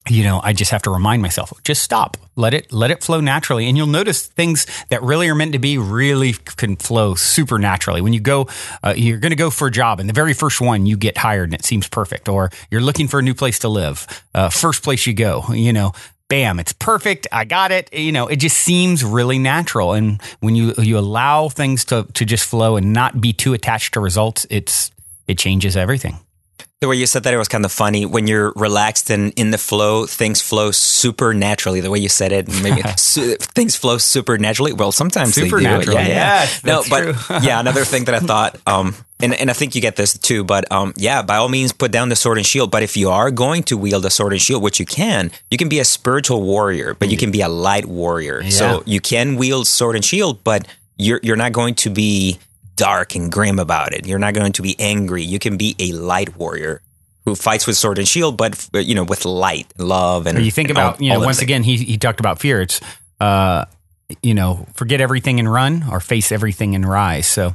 you 0.08 0.22
know, 0.22 0.40
I 0.42 0.52
just 0.52 0.70
have 0.70 0.82
to 0.82 0.90
remind 0.90 1.22
myself, 1.22 1.52
just 1.64 1.82
stop, 1.82 2.16
let 2.36 2.54
it, 2.54 2.72
let 2.72 2.90
it 2.90 3.02
flow 3.02 3.20
naturally. 3.20 3.66
And 3.66 3.76
you'll 3.76 3.86
notice 3.86 4.26
things 4.26 4.66
that 4.88 5.02
really 5.02 5.28
are 5.28 5.34
meant 5.34 5.52
to 5.52 5.58
be 5.58 5.78
really 5.78 6.34
can 6.56 6.76
flow 6.76 7.14
super 7.14 7.58
naturally. 7.58 8.00
When 8.00 8.12
you 8.12 8.20
go, 8.20 8.48
uh, 8.82 8.94
you're 8.96 9.18
going 9.18 9.30
to 9.30 9.36
go 9.36 9.50
for 9.50 9.68
a 9.68 9.70
job 9.70 10.00
and 10.00 10.08
the 10.08 10.14
very 10.14 10.34
first 10.34 10.60
one 10.60 10.86
you 10.86 10.96
get 10.96 11.18
hired 11.18 11.50
and 11.50 11.54
it 11.54 11.64
seems 11.64 11.88
perfect, 11.88 12.28
or 12.28 12.50
you're 12.70 12.80
looking 12.80 13.08
for 13.08 13.18
a 13.18 13.22
new 13.22 13.34
place 13.34 13.58
to 13.60 13.68
live, 13.68 14.06
uh, 14.34 14.48
first 14.48 14.82
place 14.82 15.06
you 15.06 15.14
go, 15.14 15.44
you 15.50 15.72
know, 15.72 15.92
bam, 16.28 16.58
it's 16.58 16.72
perfect. 16.72 17.26
I 17.30 17.44
got 17.44 17.70
it. 17.72 17.92
You 17.92 18.12
know, 18.12 18.26
it 18.26 18.36
just 18.36 18.56
seems 18.56 19.04
really 19.04 19.38
natural. 19.38 19.92
And 19.92 20.20
when 20.40 20.56
you, 20.56 20.74
you 20.78 20.98
allow 20.98 21.48
things 21.48 21.84
to, 21.86 22.06
to 22.14 22.24
just 22.24 22.44
flow 22.48 22.76
and 22.76 22.92
not 22.92 23.20
be 23.20 23.32
too 23.32 23.54
attached 23.54 23.94
to 23.94 24.00
results, 24.00 24.46
it's, 24.50 24.90
it 25.28 25.38
changes 25.38 25.76
everything. 25.76 26.18
The 26.82 26.88
way 26.88 26.96
you 26.96 27.06
said 27.06 27.22
that, 27.22 27.32
it 27.32 27.38
was 27.38 27.48
kind 27.48 27.64
of 27.64 27.72
funny. 27.72 28.04
When 28.04 28.26
you're 28.26 28.52
relaxed 28.54 29.08
and 29.08 29.32
in 29.36 29.50
the 29.50 29.56
flow, 29.56 30.04
things 30.04 30.42
flow 30.42 30.70
super 30.72 31.32
naturally. 31.32 31.80
The 31.80 31.90
way 31.90 31.98
you 31.98 32.10
said 32.10 32.32
it, 32.32 32.48
maybe 32.62 32.82
su- 32.98 33.36
things 33.40 33.74
flow 33.76 33.96
super 33.96 34.36
naturally. 34.36 34.74
Well, 34.74 34.92
sometimes 34.92 35.34
they 35.34 35.42
do. 35.44 35.48
Supernaturally, 35.48 35.94
Yeah, 36.02 36.06
yeah. 36.08 36.40
yes, 36.42 36.64
no, 36.64 36.82
but 36.90 37.16
yeah, 37.42 37.58
another 37.64 37.86
thing 37.86 38.04
that 38.04 38.14
I 38.14 38.18
thought, 38.20 38.58
um, 38.66 38.94
and 39.20 39.32
and 39.32 39.48
I 39.48 39.54
think 39.54 39.74
you 39.74 39.80
get 39.80 39.96
this 39.96 40.18
too. 40.18 40.44
But 40.44 40.70
um, 40.70 40.92
yeah, 40.98 41.22
by 41.22 41.36
all 41.36 41.48
means, 41.48 41.72
put 41.72 41.92
down 41.92 42.10
the 42.10 42.16
sword 42.16 42.36
and 42.36 42.46
shield. 42.46 42.70
But 42.70 42.82
if 42.82 42.94
you 42.94 43.08
are 43.08 43.30
going 43.30 43.62
to 43.64 43.78
wield 43.78 44.04
a 44.04 44.10
sword 44.10 44.34
and 44.34 44.42
shield, 44.42 44.62
which 44.62 44.78
you 44.78 44.84
can, 44.84 45.30
you 45.50 45.56
can 45.56 45.70
be 45.70 45.78
a 45.78 45.84
spiritual 45.84 46.42
warrior, 46.42 46.92
but 46.92 47.08
you 47.10 47.16
can 47.16 47.30
be 47.30 47.40
a 47.40 47.48
light 47.48 47.86
warrior. 47.86 48.50
So 48.50 48.82
you 48.84 49.00
can 49.00 49.36
wield 49.36 49.66
sword 49.66 49.96
and 49.96 50.04
shield, 50.04 50.44
but 50.44 50.68
you're 50.98 51.20
you're 51.22 51.36
not 51.36 51.52
going 51.52 51.74
to 51.76 51.88
be 51.90 52.38
dark 52.76 53.14
and 53.14 53.32
grim 53.32 53.58
about 53.58 53.92
it. 53.92 54.06
You're 54.06 54.18
not 54.18 54.34
going 54.34 54.52
to 54.52 54.62
be 54.62 54.76
angry. 54.78 55.22
You 55.22 55.38
can 55.38 55.56
be 55.56 55.74
a 55.78 55.92
light 55.92 56.36
warrior 56.36 56.82
who 57.24 57.34
fights 57.34 57.66
with 57.66 57.76
sword 57.76 57.98
and 57.98 58.06
shield, 58.06 58.36
but 58.36 58.68
you 58.72 58.94
know, 58.94 59.02
with 59.04 59.24
light, 59.24 59.66
love, 59.78 60.26
and 60.26 60.38
you 60.44 60.50
think 60.50 60.68
and 60.68 60.78
about, 60.78 60.96
all- 60.96 61.02
you 61.02 61.10
know, 61.12 61.20
once 61.20 61.42
again, 61.42 61.62
he, 61.64 61.76
he 61.76 61.98
talked 61.98 62.20
about 62.20 62.38
fear. 62.38 62.60
It's, 62.60 62.80
uh, 63.20 63.64
you 64.22 64.34
know, 64.34 64.66
forget 64.74 65.00
everything 65.00 65.40
and 65.40 65.50
run 65.52 65.84
or 65.90 65.98
face 65.98 66.30
everything 66.30 66.76
and 66.76 66.88
rise. 66.88 67.26
So, 67.26 67.54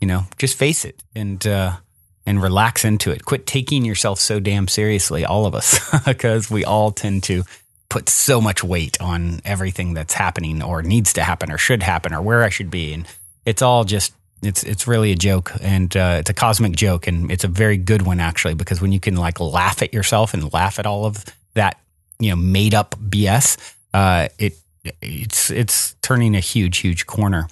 you 0.00 0.06
know, 0.06 0.26
just 0.36 0.56
face 0.56 0.84
it 0.84 1.02
and, 1.16 1.44
uh, 1.44 1.76
and 2.24 2.40
relax 2.40 2.84
into 2.84 3.10
it. 3.10 3.24
Quit 3.24 3.46
taking 3.46 3.84
yourself 3.84 4.20
so 4.20 4.38
damn 4.38 4.68
seriously, 4.68 5.24
all 5.24 5.46
of 5.46 5.54
us, 5.56 5.80
because 6.04 6.48
we 6.50 6.64
all 6.64 6.92
tend 6.92 7.24
to 7.24 7.42
put 7.88 8.08
so 8.08 8.40
much 8.40 8.62
weight 8.62 9.00
on 9.00 9.40
everything 9.44 9.94
that's 9.94 10.12
happening 10.14 10.62
or 10.62 10.82
needs 10.82 11.14
to 11.14 11.22
happen 11.24 11.50
or 11.50 11.58
should 11.58 11.82
happen 11.82 12.12
or 12.14 12.22
where 12.22 12.44
I 12.44 12.50
should 12.50 12.70
be. 12.70 12.92
And 12.92 13.08
it's 13.46 13.62
all 13.62 13.82
just, 13.82 14.12
it's 14.42 14.62
it's 14.62 14.86
really 14.86 15.12
a 15.12 15.16
joke 15.16 15.52
and 15.60 15.96
uh, 15.96 16.16
it's 16.18 16.30
a 16.30 16.34
cosmic 16.34 16.72
joke 16.72 17.06
and 17.06 17.30
it's 17.30 17.44
a 17.44 17.48
very 17.48 17.76
good 17.76 18.02
one 18.02 18.20
actually 18.20 18.54
because 18.54 18.80
when 18.80 18.92
you 18.92 19.00
can 19.00 19.16
like 19.16 19.40
laugh 19.40 19.82
at 19.82 19.92
yourself 19.92 20.34
and 20.34 20.52
laugh 20.52 20.78
at 20.78 20.86
all 20.86 21.04
of 21.06 21.24
that 21.54 21.80
you 22.18 22.30
know 22.30 22.36
made 22.36 22.74
up 22.74 22.94
BS, 22.98 23.56
uh, 23.94 24.28
it 24.38 24.54
it's 25.02 25.50
it's 25.50 25.94
turning 26.02 26.34
a 26.34 26.40
huge 26.40 26.78
huge 26.78 27.06
corner. 27.06 27.48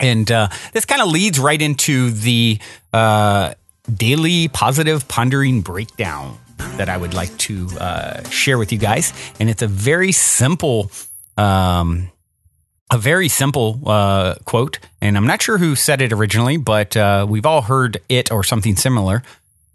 And 0.00 0.30
uh, 0.30 0.48
this 0.72 0.84
kind 0.84 1.00
of 1.00 1.08
leads 1.08 1.38
right 1.38 1.60
into 1.60 2.10
the 2.10 2.58
uh, 2.92 3.54
daily 3.92 4.48
positive 4.48 5.06
pondering 5.08 5.60
breakdown 5.60 6.38
that 6.76 6.88
I 6.88 6.96
would 6.96 7.14
like 7.14 7.36
to 7.38 7.68
uh, 7.78 8.28
share 8.28 8.58
with 8.58 8.72
you 8.72 8.78
guys. 8.78 9.12
And 9.38 9.48
it's 9.48 9.62
a 9.62 9.68
very 9.68 10.10
simple, 10.10 10.90
um, 11.36 12.10
a 12.94 12.98
very 12.98 13.28
simple 13.28 13.80
uh, 13.84 14.36
quote. 14.44 14.78
And 15.00 15.16
I'm 15.16 15.26
not 15.26 15.42
sure 15.42 15.58
who 15.58 15.74
said 15.74 16.00
it 16.00 16.12
originally, 16.12 16.56
but 16.56 16.96
uh, 16.96 17.26
we've 17.28 17.44
all 17.44 17.62
heard 17.62 18.00
it 18.08 18.30
or 18.32 18.44
something 18.44 18.76
similar. 18.76 19.22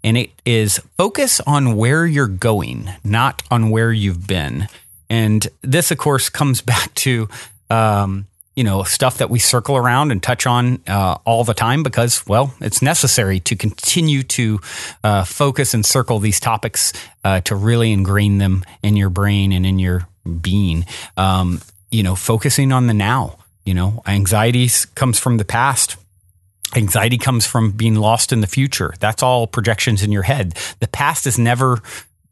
And 0.02 0.16
it 0.16 0.30
is 0.46 0.78
focus 0.96 1.40
on 1.40 1.76
where 1.76 2.06
you're 2.06 2.26
going, 2.26 2.90
not 3.04 3.42
on 3.50 3.70
where 3.70 3.92
you've 3.92 4.26
been. 4.26 4.66
And 5.10 5.46
this, 5.60 5.90
of 5.90 5.98
course, 5.98 6.28
comes 6.30 6.60
back 6.72 6.94
to 6.94 7.28
um, 7.68 8.26
you 8.56 8.64
know 8.64 8.82
stuff 8.82 9.18
that 9.18 9.30
we 9.30 9.38
circle 9.38 9.76
around 9.76 10.10
and 10.10 10.22
touch 10.22 10.46
on 10.46 10.80
uh, 10.88 11.18
all 11.24 11.44
the 11.44 11.54
time 11.54 11.82
because, 11.82 12.26
well, 12.26 12.54
it's 12.60 12.82
necessary 12.82 13.38
to 13.40 13.54
continue 13.54 14.22
to 14.22 14.60
uh, 15.04 15.24
focus 15.24 15.74
and 15.74 15.84
circle 15.84 16.18
these 16.18 16.40
topics 16.40 16.92
uh, 17.22 17.40
to 17.42 17.54
really 17.54 17.92
ingrain 17.92 18.38
them 18.38 18.64
in 18.82 18.96
your 18.96 19.10
brain 19.10 19.52
and 19.52 19.66
in 19.66 19.78
your 19.78 20.08
being. 20.40 20.86
Um, 21.16 21.60
you 21.90 22.02
know, 22.02 22.14
focusing 22.14 22.72
on 22.72 22.86
the 22.86 22.94
now. 22.94 23.38
You 23.64 23.74
know, 23.74 24.02
anxiety 24.06 24.68
comes 24.94 25.18
from 25.18 25.36
the 25.36 25.44
past. 25.44 25.96
Anxiety 26.74 27.18
comes 27.18 27.46
from 27.46 27.72
being 27.72 27.96
lost 27.96 28.32
in 28.32 28.40
the 28.40 28.46
future. 28.46 28.94
That's 29.00 29.22
all 29.22 29.46
projections 29.46 30.02
in 30.02 30.12
your 30.12 30.22
head. 30.22 30.54
The 30.78 30.88
past 30.88 31.26
is 31.26 31.38
never 31.38 31.82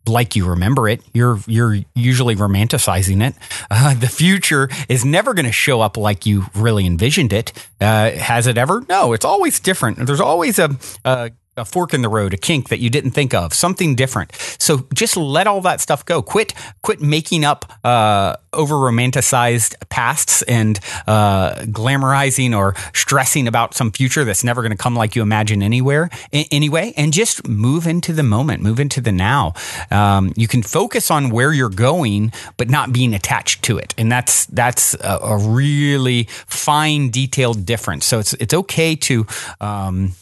like 0.09 0.35
you 0.37 0.47
remember 0.47 0.89
it. 0.89 1.03
You're 1.13 1.41
you're 1.47 1.79
usually 1.95 2.35
romanticizing 2.35 3.27
it. 3.27 3.35
Uh, 3.71 3.93
the 3.93 4.09
future 4.09 4.71
is 4.89 5.05
never 5.05 5.35
going 5.35 5.45
to 5.45 5.53
show 5.53 5.83
up 5.83 5.99
like 5.99 6.25
you 6.25 6.47
really 6.55 6.87
envisioned 6.87 7.35
it. 7.35 7.53
Uh, 7.81 8.11
has 8.13 8.47
it 8.47 8.57
ever? 8.57 8.83
No. 8.89 9.13
It's 9.13 9.25
always 9.25 9.61
different. 9.61 10.07
There's 10.07 10.21
always 10.21 10.59
a, 10.59 10.75
a 11.05 11.31
a 11.59 11.65
fork 11.65 11.95
in 11.95 12.03
the 12.03 12.09
road, 12.09 12.35
a 12.35 12.37
kink 12.37 12.69
that 12.69 12.79
you 12.79 12.91
didn't 12.91 13.13
think 13.13 13.35
of, 13.35 13.53
something 13.55 13.95
different. 13.95 14.33
So 14.59 14.87
just 14.95 15.17
let 15.17 15.47
all 15.47 15.61
that 15.63 15.81
stuff 15.81 16.05
go. 16.05 16.23
Quit, 16.23 16.55
quit 16.83 17.01
making 17.01 17.45
up 17.45 17.73
uh, 17.85 18.37
over 18.53 18.75
romanticized 18.75 19.75
pasts 19.89 20.43
and 20.43 20.79
uh, 21.07 21.55
glamorizing 21.67 22.57
or 22.57 22.75
stressing 22.95 23.47
about 23.47 23.75
some 23.75 23.91
future 23.91 24.25
that's 24.25 24.45
never 24.45 24.63
going 24.63 24.73
to 24.73 24.79
come 24.79 24.95
like 24.95 25.17
you 25.17 25.23
imagine 25.23 25.63
anywhere 25.63 26.11
anyway. 26.33 26.93
And 26.97 27.13
just 27.13 27.47
move 27.47 27.87
into 27.87 28.13
the 28.13 28.23
moment, 28.23 28.63
move 28.63 28.81
into 28.81 29.01
the 29.01 29.13
now. 29.13 29.55
Um, 29.91 30.33
you 30.37 30.49
can 30.49 30.63
focus 30.63 31.11
on 31.11 31.31
where 31.31 31.53
you're 31.53 31.69
going, 31.69 32.33
but 32.57 32.69
not 32.69 32.93
being 32.93 33.15
attached 33.15 33.63
to 33.65 33.79
it, 33.79 33.95
and 33.99 34.11
that's 34.11 34.47
that's 34.47 34.95
a, 34.95 35.19
a 35.23 35.39
really 35.39 36.25
fine, 36.47 37.11
detailed 37.11 37.67
difference. 37.67 38.07
So 38.07 38.19
it's 38.19 38.35
it's 38.35 38.55
okay 38.55 38.97
to. 38.97 39.27
Um, 39.61 40.13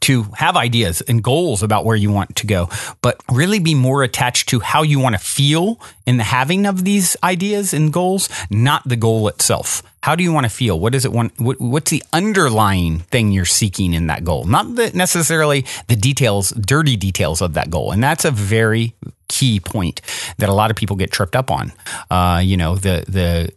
to 0.00 0.24
have 0.34 0.56
ideas 0.56 1.00
and 1.02 1.22
goals 1.22 1.62
about 1.62 1.84
where 1.84 1.96
you 1.96 2.10
want 2.10 2.36
to 2.36 2.46
go, 2.46 2.68
but 3.02 3.22
really 3.30 3.58
be 3.58 3.74
more 3.74 4.02
attached 4.02 4.48
to 4.50 4.60
how 4.60 4.82
you 4.82 4.98
want 4.98 5.14
to 5.14 5.20
feel 5.20 5.80
in 6.06 6.16
the 6.16 6.24
having 6.24 6.66
of 6.66 6.84
these 6.84 7.16
ideas 7.22 7.72
and 7.74 7.92
goals, 7.92 8.28
not 8.50 8.86
the 8.88 8.96
goal 8.96 9.28
itself. 9.28 9.82
How 10.02 10.14
do 10.14 10.22
you 10.22 10.32
want 10.32 10.44
to 10.44 10.50
feel? 10.50 10.78
What 10.78 10.94
is 10.94 11.04
it 11.04 11.12
want? 11.12 11.38
What, 11.40 11.60
what's 11.60 11.90
the 11.90 12.02
underlying 12.12 13.00
thing 13.00 13.32
you're 13.32 13.44
seeking 13.44 13.94
in 13.94 14.06
that 14.06 14.24
goal? 14.24 14.44
Not 14.44 14.76
the, 14.76 14.90
necessarily 14.94 15.66
the 15.88 15.96
details, 15.96 16.50
dirty 16.50 16.96
details 16.96 17.42
of 17.42 17.54
that 17.54 17.70
goal. 17.70 17.92
And 17.92 18.02
that's 18.02 18.24
a 18.24 18.30
very 18.30 18.94
key 19.28 19.60
point 19.60 20.00
that 20.38 20.48
a 20.48 20.54
lot 20.54 20.70
of 20.70 20.76
people 20.76 20.96
get 20.96 21.10
tripped 21.10 21.36
up 21.36 21.50
on. 21.50 21.72
Uh, 22.10 22.40
you 22.42 22.56
know, 22.56 22.76
the, 22.76 23.04
the, 23.08 23.52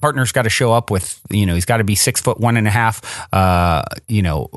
partner's 0.00 0.32
got 0.32 0.42
to 0.42 0.50
show 0.50 0.72
up 0.72 0.90
with 0.90 1.20
you 1.28 1.44
know 1.44 1.54
he's 1.54 1.66
got 1.66 1.76
to 1.76 1.84
be 1.84 1.94
six 1.94 2.22
foot 2.22 2.40
one 2.40 2.56
and 2.56 2.66
a 2.66 2.70
half 2.70 3.02
uh 3.34 3.82
you 4.06 4.22
know 4.22 4.48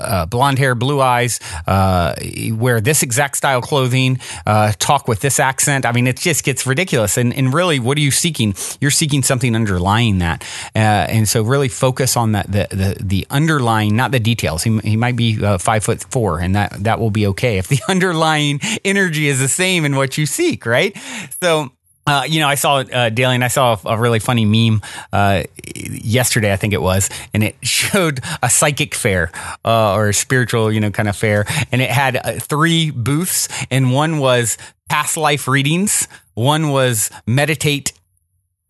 uh, 0.00 0.26
blonde 0.26 0.58
hair, 0.58 0.74
blue 0.74 1.00
eyes, 1.00 1.38
uh, 1.66 2.14
wear 2.50 2.80
this 2.80 3.02
exact 3.02 3.36
style 3.36 3.62
clothing, 3.62 4.18
uh, 4.46 4.72
talk 4.78 5.06
with 5.06 5.20
this 5.20 5.38
accent. 5.38 5.86
I 5.86 5.92
mean, 5.92 6.06
it 6.06 6.16
just 6.16 6.44
gets 6.44 6.66
ridiculous. 6.66 7.16
And, 7.16 7.32
and 7.32 7.54
really, 7.54 7.78
what 7.78 7.96
are 7.96 8.00
you 8.00 8.10
seeking? 8.10 8.54
You're 8.80 8.90
seeking 8.90 9.22
something 9.22 9.54
underlying 9.54 10.18
that. 10.18 10.42
Uh, 10.74 10.78
and 10.78 11.28
so, 11.28 11.42
really 11.42 11.68
focus 11.68 12.16
on 12.16 12.32
that 12.32 12.50
the, 12.50 12.66
the, 12.70 12.96
the 13.00 13.26
underlying, 13.30 13.94
not 13.96 14.10
the 14.10 14.20
details. 14.20 14.64
He, 14.64 14.78
he 14.80 14.96
might 14.96 15.16
be 15.16 15.44
uh, 15.44 15.58
five 15.58 15.84
foot 15.84 16.02
four, 16.10 16.40
and 16.40 16.56
that, 16.56 16.72
that 16.84 16.98
will 16.98 17.10
be 17.10 17.26
okay 17.28 17.58
if 17.58 17.68
the 17.68 17.80
underlying 17.88 18.60
energy 18.84 19.28
is 19.28 19.38
the 19.38 19.48
same 19.48 19.84
in 19.84 19.96
what 19.96 20.18
you 20.18 20.26
seek, 20.26 20.66
right? 20.66 20.96
So, 21.42 21.70
Uh, 22.06 22.24
you 22.28 22.40
know, 22.40 22.48
I 22.48 22.54
saw 22.54 22.78
uh, 22.78 23.08
Daily, 23.08 23.34
and 23.34 23.44
I 23.44 23.48
saw 23.48 23.78
a, 23.84 23.88
a 23.90 23.98
really 23.98 24.18
funny 24.18 24.44
meme 24.44 24.82
uh, 25.12 25.44
yesterday, 25.74 26.52
I 26.52 26.56
think 26.56 26.74
it 26.74 26.82
was, 26.82 27.08
and 27.32 27.42
it 27.42 27.56
showed 27.62 28.20
a 28.42 28.50
psychic 28.50 28.94
fair 28.94 29.32
uh, 29.64 29.94
or 29.94 30.08
a 30.10 30.14
spiritual, 30.14 30.70
you 30.70 30.80
know, 30.80 30.90
kind 30.90 31.08
of 31.08 31.16
fair, 31.16 31.46
and 31.72 31.80
it 31.80 31.90
had 31.90 32.16
uh, 32.16 32.32
three 32.34 32.90
booths, 32.90 33.48
and 33.70 33.92
one 33.92 34.18
was 34.18 34.58
past 34.88 35.16
life 35.16 35.48
readings, 35.48 36.06
one 36.34 36.68
was 36.68 37.10
meditate, 37.26 37.92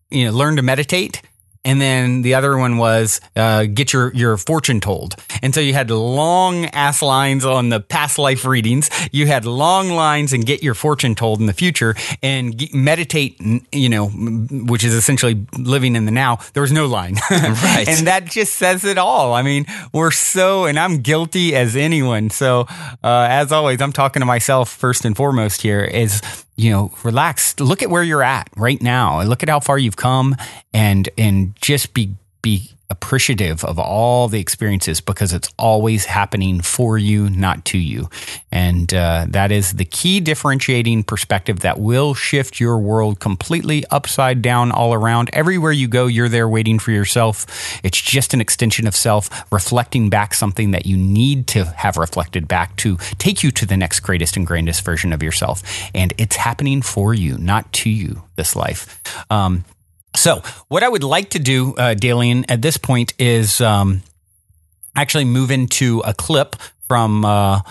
you 0.09 0.25
know, 0.25 0.31
learn 0.31 0.55
to 0.55 0.61
meditate, 0.61 1.21
and 1.65 1.81
then 1.81 2.21
the 2.21 2.35
other 2.35 2.57
one 2.57 2.77
was 2.77 3.19
uh, 3.35 3.65
get 3.65 3.91
your 3.91 4.13
your 4.13 4.37
fortune 4.37 4.79
told. 4.79 5.15
And 5.45 5.53
so 5.53 5.61
you 5.61 5.73
had 5.73 5.91
long 5.91 6.65
ass 6.65 7.03
lines 7.03 7.45
on 7.45 7.69
the 7.69 7.79
past 7.79 8.17
life 8.17 8.45
readings. 8.45 8.89
You 9.11 9.27
had 9.27 9.45
long 9.45 9.91
lines 9.91 10.33
and 10.33 10.43
get 10.43 10.63
your 10.63 10.73
fortune 10.73 11.13
told 11.13 11.39
in 11.39 11.45
the 11.45 11.53
future 11.53 11.93
and 12.23 12.57
g- 12.57 12.71
meditate. 12.73 13.39
You 13.71 13.89
know, 13.89 14.07
which 14.07 14.83
is 14.83 14.95
essentially 14.95 15.45
living 15.55 15.95
in 15.95 16.05
the 16.05 16.11
now. 16.11 16.39
There 16.53 16.61
was 16.61 16.71
no 16.71 16.87
line, 16.87 17.17
Right. 17.29 17.85
and 17.87 18.07
that 18.07 18.25
just 18.25 18.55
says 18.55 18.83
it 18.83 18.97
all. 18.97 19.35
I 19.35 19.43
mean, 19.43 19.67
we're 19.93 20.09
so, 20.09 20.65
and 20.65 20.79
I'm 20.79 21.01
guilty 21.01 21.55
as 21.55 21.75
anyone. 21.75 22.31
So 22.31 22.61
uh, 23.03 23.27
as 23.29 23.51
always, 23.51 23.81
I'm 23.81 23.93
talking 23.93 24.21
to 24.21 24.25
myself 24.25 24.69
first 24.71 25.05
and 25.05 25.15
foremost 25.15 25.61
here. 25.61 25.83
Is 25.83 26.21
you 26.55 26.71
know, 26.71 26.91
relax. 27.03 27.59
Look 27.59 27.83
at 27.83 27.91
where 27.91 28.01
you're 28.01 28.23
at 28.23 28.49
right 28.57 28.81
now. 28.81 29.21
Look 29.21 29.43
at 29.43 29.49
how 29.49 29.59
far 29.59 29.77
you've 29.77 29.97
come, 29.97 30.35
and 30.73 31.07
and 31.19 31.55
just 31.61 31.93
be 31.93 32.15
be 32.41 32.71
appreciative 32.89 33.63
of 33.65 33.79
all 33.79 34.27
the 34.27 34.39
experiences 34.39 35.01
because 35.01 35.33
it's 35.33 35.49
always 35.57 36.05
happening 36.05 36.61
for 36.61 36.97
you, 36.97 37.29
not 37.29 37.65
to 37.65 37.77
you. 37.77 38.09
And 38.51 38.93
uh, 38.93 39.25
that 39.29 39.51
is 39.51 39.73
the 39.73 39.85
key 39.85 40.19
differentiating 40.19 41.03
perspective 41.03 41.61
that 41.61 41.79
will 41.79 42.13
shift 42.13 42.59
your 42.59 42.77
world 42.77 43.19
completely 43.19 43.83
upside 43.91 44.41
down 44.41 44.71
all 44.71 44.93
around. 44.93 45.29
Everywhere 45.33 45.71
you 45.71 45.87
go, 45.87 46.05
you're 46.05 46.29
there 46.29 46.47
waiting 46.47 46.79
for 46.79 46.91
yourself. 46.91 47.45
It's 47.83 47.99
just 47.99 48.33
an 48.33 48.41
extension 48.41 48.87
of 48.87 48.95
self, 48.95 49.29
reflecting 49.51 50.09
back 50.09 50.33
something 50.33 50.71
that 50.71 50.85
you 50.85 50.97
need 50.97 51.47
to 51.47 51.65
have 51.65 51.97
reflected 51.97 52.47
back 52.47 52.75
to 52.77 52.97
take 53.17 53.43
you 53.43 53.51
to 53.51 53.65
the 53.65 53.77
next 53.77 54.01
greatest 54.01 54.37
and 54.37 54.45
grandest 54.45 54.85
version 54.85 55.11
of 55.11 55.23
yourself. 55.23 55.63
And 55.93 56.13
it's 56.17 56.35
happening 56.35 56.81
for 56.81 57.13
you, 57.13 57.37
not 57.37 57.71
to 57.73 57.89
you, 57.89 58.23
this 58.35 58.55
life. 58.55 59.01
Um, 59.31 59.65
so, 60.15 60.41
what 60.67 60.83
I 60.83 60.89
would 60.89 61.03
like 61.03 61.31
to 61.31 61.39
do, 61.39 61.75
uh, 61.75 61.95
Dalien, 61.95 62.45
at 62.49 62.61
this 62.61 62.77
point 62.77 63.13
is 63.19 63.61
um, 63.61 64.01
actually 64.95 65.25
move 65.25 65.51
into 65.51 66.01
a 66.05 66.13
clip 66.13 66.55
from 66.87 67.25
uh, 67.25 67.61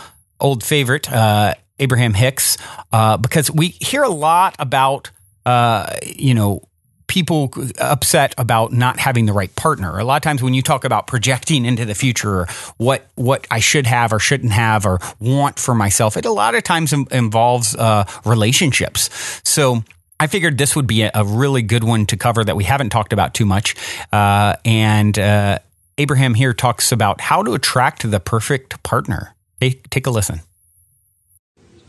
old 0.40 0.62
favorite 0.62 1.10
uh, 1.10 1.54
Abraham 1.78 2.14
Hicks 2.14 2.56
uh, 2.92 3.16
because 3.16 3.50
we 3.50 3.68
hear 3.68 4.02
a 4.02 4.10
lot 4.10 4.56
about, 4.58 5.10
uh, 5.46 5.94
you 6.04 6.34
know, 6.34 6.62
people 7.06 7.52
upset 7.78 8.34
about 8.38 8.72
not 8.72 8.98
having 8.98 9.26
the 9.26 9.32
right 9.32 9.54
partner. 9.54 9.98
A 9.98 10.04
lot 10.04 10.16
of 10.16 10.22
times 10.22 10.42
when 10.42 10.54
you 10.54 10.62
talk 10.62 10.84
about 10.84 11.06
projecting 11.06 11.64
into 11.64 11.84
the 11.84 11.94
future 11.94 12.40
or 12.40 12.48
what 12.76 13.06
what 13.14 13.46
I 13.50 13.60
should 13.60 13.86
have 13.86 14.12
or 14.12 14.18
shouldn't 14.18 14.52
have 14.52 14.86
or 14.86 15.00
want 15.20 15.58
for 15.58 15.74
myself, 15.74 16.16
it 16.16 16.24
a 16.24 16.32
lot 16.32 16.54
of 16.54 16.62
times 16.62 16.92
in- 16.92 17.06
involves 17.10 17.76
uh, 17.76 18.04
relationships. 18.24 19.10
So 19.44 19.84
I 20.24 20.26
figured 20.26 20.56
this 20.56 20.74
would 20.74 20.86
be 20.86 21.02
a, 21.02 21.10
a 21.12 21.22
really 21.22 21.60
good 21.60 21.84
one 21.84 22.06
to 22.06 22.16
cover 22.16 22.42
that 22.42 22.56
we 22.56 22.64
haven't 22.64 22.88
talked 22.88 23.12
about 23.12 23.34
too 23.34 23.44
much. 23.44 23.76
Uh, 24.10 24.56
and 24.64 25.18
uh, 25.18 25.58
Abraham 25.98 26.32
here 26.32 26.54
talks 26.54 26.92
about 26.92 27.20
how 27.20 27.42
to 27.42 27.52
attract 27.52 28.10
the 28.10 28.18
perfect 28.20 28.82
partner. 28.82 29.34
Hey, 29.60 29.82
take 29.90 30.06
a 30.06 30.10
listen. 30.10 30.40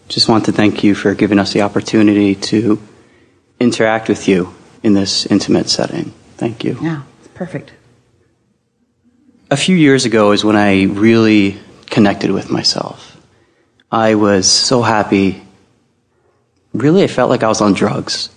Just 0.09 0.27
want 0.27 0.43
to 0.45 0.51
thank 0.51 0.83
you 0.83 0.95
for 0.95 1.15
giving 1.15 1.39
us 1.39 1.53
the 1.53 1.61
opportunity 1.61 2.35
to 2.35 2.81
interact 3.61 4.09
with 4.09 4.27
you 4.27 4.53
in 4.83 4.95
this 4.95 5.25
intimate 5.27 5.69
setting. 5.69 6.11
Thank 6.35 6.65
you. 6.65 6.77
Yeah, 6.81 7.03
it's 7.19 7.29
perfect. 7.29 7.71
A 9.49 9.55
few 9.55 9.77
years 9.77 10.03
ago 10.03 10.33
is 10.33 10.43
when 10.43 10.57
I 10.57 10.83
really 10.83 11.57
connected 11.85 12.31
with 12.31 12.51
myself. 12.51 13.15
I 13.89 14.15
was 14.15 14.51
so 14.51 14.81
happy. 14.81 15.41
Really, 16.75 17.03
I 17.03 17.07
felt 17.07 17.29
like 17.29 17.41
I 17.43 17.47
was 17.47 17.61
on 17.61 17.73
drugs. 17.73 18.29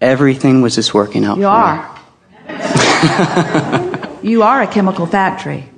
Everything 0.00 0.62
was 0.62 0.74
just 0.74 0.94
working 0.94 1.24
out 1.24 1.36
You 1.36 1.44
for 1.44 1.50
me. 1.50 2.56
are. 2.56 4.18
you 4.22 4.42
are 4.42 4.62
a 4.62 4.66
chemical 4.66 5.06
factory. 5.06 5.68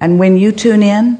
And 0.00 0.18
when 0.18 0.36
you 0.36 0.52
tune 0.52 0.82
in, 0.82 1.18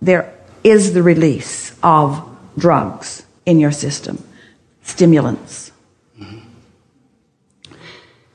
there 0.00 0.32
is 0.62 0.92
the 0.94 1.02
release 1.02 1.74
of 1.82 2.22
drugs 2.56 3.24
in 3.46 3.58
your 3.58 3.72
system, 3.72 4.22
stimulants. 4.82 5.72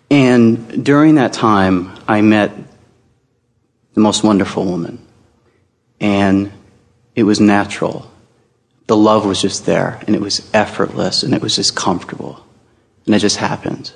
And 0.10 0.84
during 0.86 1.15
that 1.15 1.34
time, 1.34 1.91
I 2.08 2.21
met 2.21 2.52
the 3.93 3.99
most 4.02 4.23
wonderful 4.23 4.65
woman. 4.65 5.06
And 5.99 6.52
it 7.15 7.23
was 7.23 7.39
natural. 7.39 8.10
The 8.88 8.95
love 8.95 9.26
was 9.26 9.41
just 9.41 9.65
there, 9.65 10.02
and 10.08 10.15
it 10.15 10.21
was 10.21 10.50
effortless, 10.54 11.23
and 11.23 11.34
it 11.34 11.41
was 11.41 11.56
just 11.56 11.76
comfortable. 11.76 12.43
And 13.06 13.13
it 13.13 13.19
just 13.19 13.38
happened. 13.38 13.91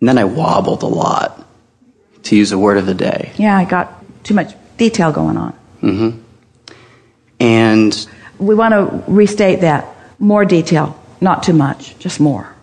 And 0.00 0.08
then 0.08 0.18
I 0.18 0.24
wobbled 0.24 0.82
a 0.82 0.86
lot, 0.86 1.44
to 2.24 2.36
use 2.36 2.52
a 2.52 2.58
word 2.58 2.78
of 2.78 2.86
the 2.86 2.94
day. 2.94 3.32
Yeah, 3.36 3.56
I 3.56 3.64
got 3.64 4.04
too 4.24 4.34
much 4.34 4.54
detail 4.76 5.12
going 5.12 5.36
on. 5.36 5.52
Mm-hmm. 5.82 6.20
And 7.40 8.08
We 8.38 8.54
want 8.54 8.72
to 8.74 9.04
restate 9.10 9.60
that. 9.62 9.86
More 10.20 10.44
detail, 10.44 11.00
not 11.20 11.42
too 11.42 11.52
much, 11.52 11.98
just 11.98 12.18
more. 12.20 12.54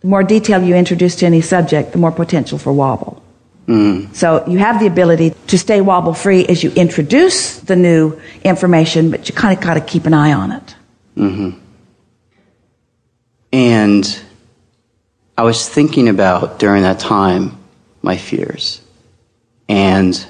The 0.00 0.08
more 0.08 0.22
detail 0.22 0.62
you 0.62 0.74
introduce 0.74 1.16
to 1.16 1.26
any 1.26 1.40
subject, 1.40 1.92
the 1.92 1.98
more 1.98 2.10
potential 2.10 2.58
for 2.58 2.72
wobble. 2.72 3.22
So 4.12 4.46
you 4.48 4.58
have 4.58 4.80
the 4.80 4.86
ability 4.86 5.34
to 5.48 5.58
stay 5.58 5.80
wobble 5.80 6.14
free 6.14 6.44
as 6.46 6.62
you 6.62 6.72
introduce 6.72 7.60
the 7.60 7.76
new 7.76 8.20
information, 8.42 9.10
but 9.10 9.28
you 9.28 9.34
kind 9.34 9.56
of 9.56 9.62
got 9.62 9.74
to 9.74 9.80
keep 9.80 10.06
an 10.06 10.14
eye 10.14 10.32
on 10.32 10.52
it. 10.52 10.76
Mm-hmm. 11.16 11.58
And 13.52 14.22
I 15.36 15.42
was 15.42 15.68
thinking 15.68 16.08
about 16.08 16.58
during 16.58 16.82
that 16.82 16.98
time 16.98 17.56
my 18.02 18.16
fears. 18.16 18.80
And 19.68 20.26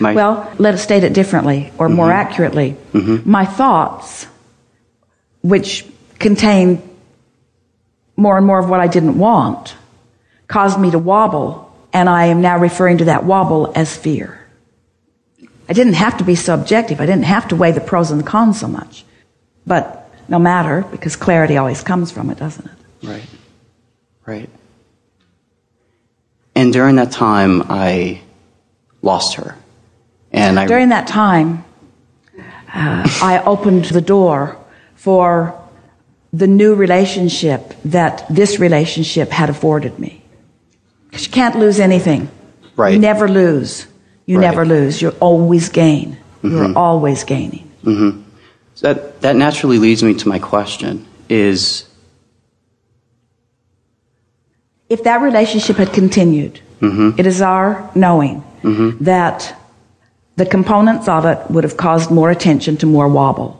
my 0.00 0.14
Well, 0.14 0.52
let 0.58 0.74
us 0.74 0.82
state 0.82 1.04
it 1.04 1.12
differently 1.12 1.72
or 1.78 1.86
mm-hmm. 1.86 1.96
more 1.96 2.10
accurately. 2.10 2.76
Mm-hmm. 2.92 3.30
My 3.30 3.44
thoughts, 3.44 4.26
which 5.42 5.86
contained 6.18 6.82
more 8.16 8.36
and 8.36 8.46
more 8.46 8.58
of 8.58 8.68
what 8.68 8.80
I 8.80 8.86
didn't 8.86 9.18
want, 9.18 9.74
caused 10.46 10.78
me 10.78 10.90
to 10.90 10.98
wobble, 10.98 11.69
and 11.92 12.08
I 12.08 12.26
am 12.26 12.40
now 12.40 12.58
referring 12.58 12.98
to 12.98 13.04
that 13.06 13.24
wobble 13.24 13.72
as 13.74 13.96
fear. 13.96 14.46
I 15.68 15.72
didn't 15.72 15.94
have 15.94 16.18
to 16.18 16.24
be 16.24 16.34
so 16.34 16.54
objective. 16.54 17.00
I 17.00 17.06
didn't 17.06 17.24
have 17.24 17.48
to 17.48 17.56
weigh 17.56 17.72
the 17.72 17.80
pros 17.80 18.10
and 18.10 18.20
the 18.20 18.24
cons 18.24 18.58
so 18.60 18.66
much. 18.66 19.04
But 19.66 20.10
no 20.28 20.38
matter, 20.38 20.84
because 20.90 21.16
clarity 21.16 21.56
always 21.56 21.82
comes 21.82 22.10
from 22.10 22.30
it, 22.30 22.38
doesn't 22.38 22.66
it? 22.66 23.06
Right. 23.06 23.26
Right. 24.26 24.50
And 26.54 26.72
during 26.72 26.96
that 26.96 27.12
time, 27.12 27.62
I 27.68 28.20
lost 29.02 29.36
her. 29.36 29.56
And 30.32 30.58
I. 30.58 30.66
During 30.66 30.90
that 30.90 31.06
time, 31.06 31.64
uh, 32.38 33.08
I 33.22 33.42
opened 33.44 33.86
the 33.86 34.00
door 34.00 34.56
for 34.94 35.56
the 36.32 36.46
new 36.46 36.74
relationship 36.74 37.74
that 37.84 38.24
this 38.28 38.58
relationship 38.58 39.30
had 39.30 39.50
afforded 39.50 39.98
me. 39.98 40.19
Because 41.10 41.26
you 41.26 41.32
can't 41.32 41.56
lose 41.58 41.80
anything. 41.80 42.30
Right. 42.76 42.94
You 42.94 43.00
never 43.00 43.28
lose. 43.28 43.86
You 44.26 44.38
Right. 44.38 44.46
never 44.48 44.64
lose. 44.64 45.02
You're 45.02 45.18
always 45.20 45.68
gain. 45.68 46.16
You're 46.42 46.68
mm-hmm. 46.68 46.76
always 46.76 47.24
gaining. 47.24 47.68
Mm-hmm. 47.84 48.22
So 48.74 48.94
that, 48.94 49.20
that 49.22 49.36
naturally 49.36 49.78
leads 49.78 50.02
me 50.02 50.14
to 50.14 50.28
my 50.28 50.38
question 50.38 51.06
is 51.28 51.84
If 54.88 55.04
that 55.04 55.22
relationship 55.22 55.76
had 55.76 55.92
continued, 55.92 56.60
mm-hmm. 56.80 57.18
it 57.18 57.24
is 57.24 57.40
our 57.40 57.90
knowing 57.94 58.42
mm-hmm. 58.62 59.04
that 59.04 59.54
the 60.36 60.44
components 60.44 61.06
of 61.06 61.24
it 61.24 61.38
would 61.50 61.62
have 61.62 61.76
caused 61.76 62.10
more 62.10 62.30
attention 62.30 62.76
to 62.78 62.86
more 62.86 63.08
wobble. 63.08 63.56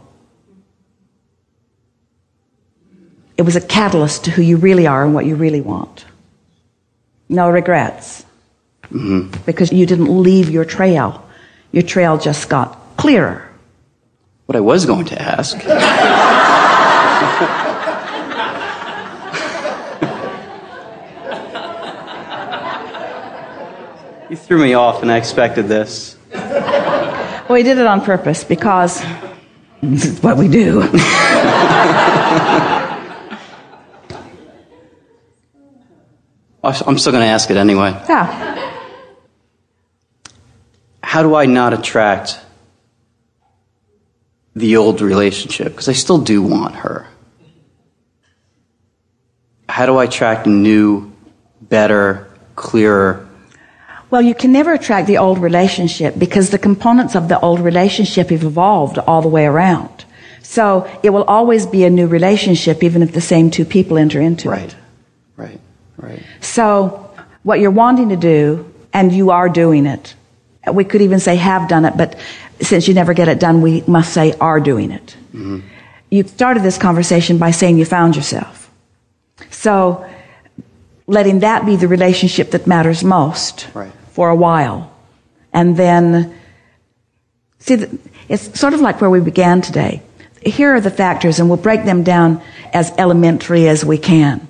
It 3.36 3.42
was 3.42 3.54
a 3.54 3.60
catalyst 3.60 4.24
to 4.24 4.30
who 4.32 4.42
you 4.42 4.56
really 4.56 4.86
are 4.86 5.04
and 5.04 5.14
what 5.14 5.24
you 5.24 5.36
really 5.36 5.60
want. 5.60 6.04
No 7.30 7.48
regrets. 7.48 8.26
Mm-hmm. 8.90 9.44
Because 9.46 9.72
you 9.72 9.86
didn't 9.86 10.22
leave 10.22 10.50
your 10.50 10.64
trail. 10.64 11.24
Your 11.70 11.84
trail 11.84 12.18
just 12.18 12.48
got 12.48 12.76
clearer. 12.96 13.48
what 14.46 14.56
I 14.56 14.60
was 14.60 14.84
going 14.84 15.06
to 15.06 15.22
ask. 15.22 15.56
you 24.28 24.36
threw 24.36 24.60
me 24.60 24.74
off, 24.74 25.02
and 25.02 25.12
I 25.12 25.16
expected 25.16 25.68
this. 25.68 26.16
Well, 26.32 27.46
we 27.50 27.62
did 27.62 27.78
it 27.78 27.86
on 27.86 28.00
purpose 28.00 28.42
because 28.42 29.00
this 29.80 30.04
is 30.04 30.20
what 30.20 30.36
we 30.36 30.48
do. 30.48 30.82
I'm 36.62 36.99
still 36.99 37.12
going 37.12 37.23
to 37.25 37.29
ask 37.31 37.51
it 37.51 37.57
anyway. 37.57 37.90
Yeah. 38.09 38.57
How 41.03 41.23
do 41.23 41.35
I 41.35 41.46
not 41.46 41.73
attract 41.73 42.38
the 44.55 44.77
old 44.77 45.01
relationship? 45.01 45.68
Because 45.73 45.88
I 45.88 45.92
still 45.94 46.18
do 46.18 46.42
want 46.42 46.75
her. 46.77 47.07
How 49.68 49.87
do 49.87 49.96
I 49.96 50.05
attract 50.05 50.46
a 50.46 50.51
new, 50.51 51.12
better, 51.62 52.31
clearer? 52.57 53.27
Well, 54.11 54.20
you 54.23 54.35
can 54.35 54.53
never 54.53 54.75
attract 54.75 55.07
the 55.07 55.18
old 55.18 55.38
relationship 55.38 56.18
because 56.18 56.51
the 56.51 56.59
components 56.59 57.14
of 57.14 57.29
the 57.29 57.38
old 57.40 57.61
relationship 57.61 58.31
have 58.31 58.42
evolved 58.44 58.99
all 58.99 59.23
the 59.23 59.29
way 59.29 59.46
around. 59.46 60.05
So 60.42 60.90
it 61.03 61.11
will 61.11 61.23
always 61.25 61.64
be 61.66 61.85
a 61.85 61.90
new 61.90 62.09
relationship 62.09 62.83
even 62.83 63.03
if 63.03 63.12
the 63.12 63.20
same 63.20 63.51
two 63.51 63.64
people 63.64 63.96
enter 63.96 64.20
into 64.20 64.51
Right, 64.51 64.64
it. 64.64 64.77
right, 65.37 65.49
right. 65.51 65.61
So 66.40 67.10
what 67.42 67.60
you're 67.60 67.70
wanting 67.70 68.08
to 68.10 68.16
do, 68.16 68.72
and 68.92 69.12
you 69.12 69.30
are 69.30 69.48
doing 69.48 69.86
it, 69.86 70.14
we 70.72 70.84
could 70.84 71.00
even 71.02 71.20
say 71.20 71.36
have 71.36 71.68
done 71.68 71.84
it, 71.84 71.96
but 71.96 72.18
since 72.60 72.86
you 72.86 72.94
never 72.94 73.14
get 73.14 73.28
it 73.28 73.40
done, 73.40 73.62
we 73.62 73.82
must 73.86 74.12
say 74.12 74.34
are 74.40 74.60
doing 74.60 74.90
it. 74.90 75.16
Mm-hmm. 75.32 75.60
You 76.10 76.24
started 76.24 76.62
this 76.62 76.76
conversation 76.76 77.38
by 77.38 77.50
saying 77.52 77.78
you 77.78 77.84
found 77.84 78.16
yourself. 78.16 78.70
So 79.50 80.04
letting 81.06 81.40
that 81.40 81.64
be 81.64 81.76
the 81.76 81.88
relationship 81.88 82.50
that 82.50 82.66
matters 82.66 83.02
most 83.02 83.68
Right. 83.74 83.92
for 84.12 84.28
a 84.28 84.36
while. 84.36 84.92
And 85.52 85.76
then, 85.76 86.34
see, 87.58 87.86
it's 88.28 88.58
sort 88.58 88.74
of 88.74 88.80
like 88.80 89.00
where 89.00 89.10
we 89.10 89.20
began 89.20 89.60
today. 89.60 90.02
Here 90.44 90.74
are 90.74 90.80
the 90.80 90.90
factors, 90.90 91.38
and 91.38 91.48
we'll 91.48 91.58
break 91.58 91.84
them 91.84 92.02
down 92.02 92.40
as 92.72 92.92
elementary 92.96 93.68
as 93.68 93.84
we 93.84 93.98
can. 93.98 94.46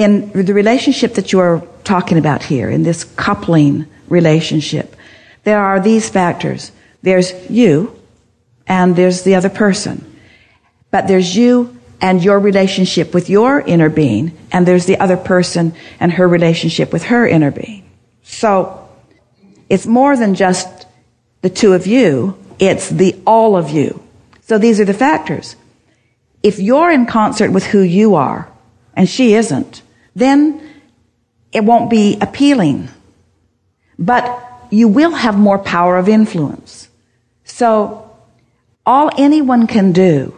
In 0.00 0.32
the 0.32 0.54
relationship 0.54 1.12
that 1.16 1.30
you 1.30 1.40
are 1.40 1.62
talking 1.84 2.16
about 2.16 2.42
here, 2.42 2.70
in 2.70 2.84
this 2.84 3.04
coupling 3.04 3.84
relationship, 4.08 4.96
there 5.44 5.60
are 5.60 5.78
these 5.78 6.08
factors. 6.08 6.72
There's 7.02 7.34
you, 7.50 7.94
and 8.66 8.96
there's 8.96 9.24
the 9.24 9.34
other 9.34 9.50
person. 9.50 10.18
But 10.90 11.06
there's 11.06 11.36
you 11.36 11.78
and 12.00 12.24
your 12.24 12.40
relationship 12.40 13.12
with 13.12 13.28
your 13.28 13.60
inner 13.60 13.90
being, 13.90 14.32
and 14.50 14.66
there's 14.66 14.86
the 14.86 14.98
other 14.98 15.18
person 15.18 15.74
and 16.00 16.12
her 16.12 16.26
relationship 16.26 16.94
with 16.94 17.02
her 17.02 17.28
inner 17.28 17.50
being. 17.50 17.84
So, 18.22 18.88
it's 19.68 19.86
more 19.86 20.16
than 20.16 20.34
just 20.34 20.86
the 21.42 21.50
two 21.50 21.74
of 21.74 21.86
you, 21.86 22.38
it's 22.58 22.88
the 22.88 23.20
all 23.26 23.54
of 23.54 23.68
you. 23.68 24.02
So 24.40 24.56
these 24.56 24.80
are 24.80 24.86
the 24.86 24.94
factors. 24.94 25.56
If 26.42 26.58
you're 26.58 26.90
in 26.90 27.04
concert 27.04 27.50
with 27.52 27.66
who 27.66 27.82
you 27.82 28.14
are, 28.14 28.50
and 28.94 29.06
she 29.06 29.34
isn't, 29.34 29.82
then 30.14 30.60
it 31.52 31.64
won't 31.64 31.90
be 31.90 32.18
appealing. 32.20 32.88
But 33.98 34.24
you 34.70 34.88
will 34.88 35.12
have 35.12 35.36
more 35.36 35.58
power 35.58 35.96
of 35.96 36.08
influence. 36.08 36.88
So 37.44 38.10
all 38.86 39.10
anyone 39.18 39.66
can 39.66 39.92
do 39.92 40.36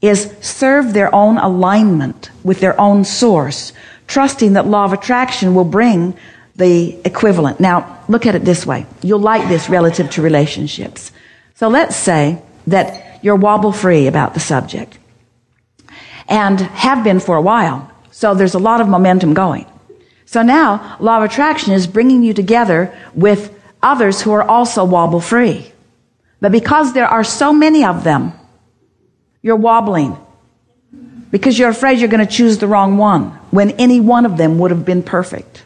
is 0.00 0.32
serve 0.40 0.92
their 0.92 1.14
own 1.14 1.38
alignment 1.38 2.30
with 2.44 2.60
their 2.60 2.78
own 2.80 3.04
source, 3.04 3.72
trusting 4.06 4.54
that 4.54 4.66
law 4.66 4.84
of 4.84 4.92
attraction 4.92 5.54
will 5.54 5.64
bring 5.64 6.16
the 6.56 6.98
equivalent. 7.04 7.60
Now, 7.60 8.02
look 8.08 8.26
at 8.26 8.34
it 8.34 8.44
this 8.44 8.66
way. 8.66 8.86
You'll 9.02 9.20
like 9.20 9.48
this 9.48 9.68
relative 9.68 10.10
to 10.12 10.22
relationships. 10.22 11.12
So 11.54 11.68
let's 11.68 11.96
say 11.96 12.42
that 12.66 13.20
you're 13.22 13.36
wobble 13.36 13.72
free 13.72 14.06
about 14.06 14.34
the 14.34 14.40
subject 14.40 14.98
and 16.28 16.60
have 16.60 17.04
been 17.04 17.20
for 17.20 17.36
a 17.36 17.42
while. 17.42 17.90
So 18.16 18.32
there's 18.32 18.54
a 18.54 18.58
lot 18.58 18.80
of 18.80 18.88
momentum 18.88 19.34
going. 19.34 19.66
So 20.24 20.40
now, 20.40 20.96
law 21.00 21.18
of 21.18 21.24
attraction 21.24 21.74
is 21.74 21.86
bringing 21.86 22.22
you 22.22 22.32
together 22.32 22.90
with 23.14 23.52
others 23.82 24.22
who 24.22 24.32
are 24.32 24.42
also 24.42 24.86
wobble 24.86 25.20
free. 25.20 25.70
But 26.40 26.50
because 26.50 26.94
there 26.94 27.06
are 27.06 27.22
so 27.22 27.52
many 27.52 27.84
of 27.84 28.04
them, 28.04 28.32
you're 29.42 29.60
wobbling 29.60 30.16
because 31.30 31.58
you're 31.58 31.68
afraid 31.68 31.98
you're 31.98 32.08
going 32.08 32.26
to 32.26 32.32
choose 32.32 32.56
the 32.56 32.66
wrong 32.66 32.96
one 32.96 33.32
when 33.50 33.72
any 33.72 34.00
one 34.00 34.24
of 34.24 34.38
them 34.38 34.58
would 34.60 34.70
have 34.70 34.86
been 34.86 35.02
perfect. 35.02 35.62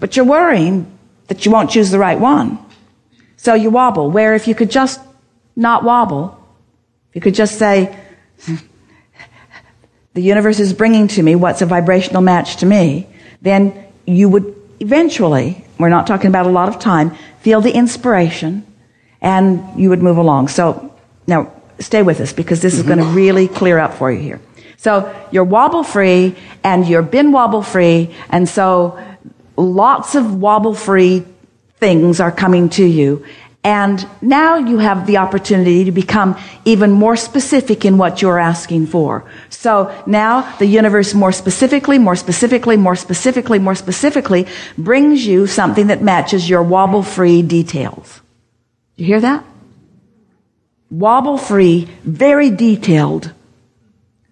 But 0.00 0.16
you're 0.16 0.26
worrying 0.26 0.98
that 1.28 1.46
you 1.46 1.50
won't 1.50 1.70
choose 1.70 1.90
the 1.90 1.98
right 1.98 2.20
one. 2.20 2.58
So 3.38 3.54
you 3.54 3.70
wobble. 3.70 4.10
Where 4.10 4.34
if 4.34 4.46
you 4.46 4.54
could 4.54 4.70
just 4.70 5.00
not 5.56 5.82
wobble, 5.82 6.36
you 7.14 7.22
could 7.22 7.34
just 7.34 7.58
say, 7.58 7.96
the 10.14 10.22
universe 10.22 10.58
is 10.58 10.72
bringing 10.72 11.08
to 11.08 11.22
me 11.22 11.36
what's 11.36 11.62
a 11.62 11.66
vibrational 11.66 12.22
match 12.22 12.56
to 12.56 12.66
me, 12.66 13.06
then 13.42 13.86
you 14.06 14.28
would 14.28 14.54
eventually, 14.80 15.64
we're 15.78 15.88
not 15.88 16.06
talking 16.06 16.28
about 16.28 16.46
a 16.46 16.50
lot 16.50 16.68
of 16.68 16.78
time, 16.78 17.16
feel 17.40 17.60
the 17.60 17.72
inspiration 17.72 18.66
and 19.20 19.78
you 19.80 19.88
would 19.90 20.02
move 20.02 20.16
along. 20.16 20.48
So 20.48 20.94
now 21.26 21.52
stay 21.78 22.02
with 22.02 22.20
us 22.20 22.32
because 22.32 22.60
this 22.62 22.74
is 22.74 22.82
going 22.82 22.98
to 22.98 23.04
mm-hmm. 23.04 23.14
really 23.14 23.48
clear 23.48 23.78
up 23.78 23.94
for 23.94 24.10
you 24.10 24.20
here. 24.20 24.40
So 24.76 25.14
you're 25.30 25.44
wobble 25.44 25.84
free 25.84 26.36
and 26.64 26.88
you're 26.88 27.02
been 27.02 27.32
wobble 27.32 27.62
free 27.62 28.14
and 28.30 28.48
so 28.48 28.98
lots 29.56 30.14
of 30.14 30.40
wobble 30.40 30.74
free 30.74 31.24
things 31.76 32.20
are 32.20 32.32
coming 32.32 32.68
to 32.70 32.84
you. 32.84 33.24
And 33.62 34.08
now 34.22 34.56
you 34.56 34.78
have 34.78 35.06
the 35.06 35.18
opportunity 35.18 35.84
to 35.84 35.92
become 35.92 36.38
even 36.64 36.92
more 36.92 37.16
specific 37.16 37.84
in 37.84 37.98
what 37.98 38.22
you're 38.22 38.38
asking 38.38 38.86
for. 38.86 39.30
So 39.50 39.94
now 40.06 40.56
the 40.56 40.64
universe 40.64 41.12
more 41.12 41.32
specifically, 41.32 41.98
more 41.98 42.16
specifically, 42.16 42.78
more 42.78 42.96
specifically, 42.96 43.58
more 43.58 43.74
specifically 43.74 44.46
brings 44.78 45.26
you 45.26 45.46
something 45.46 45.88
that 45.88 46.00
matches 46.00 46.48
your 46.48 46.62
wobble 46.62 47.02
free 47.02 47.42
details. 47.42 48.22
You 48.96 49.04
hear 49.04 49.20
that? 49.20 49.44
Wobble 50.90 51.36
free, 51.36 51.86
very 52.02 52.50
detailed. 52.50 53.32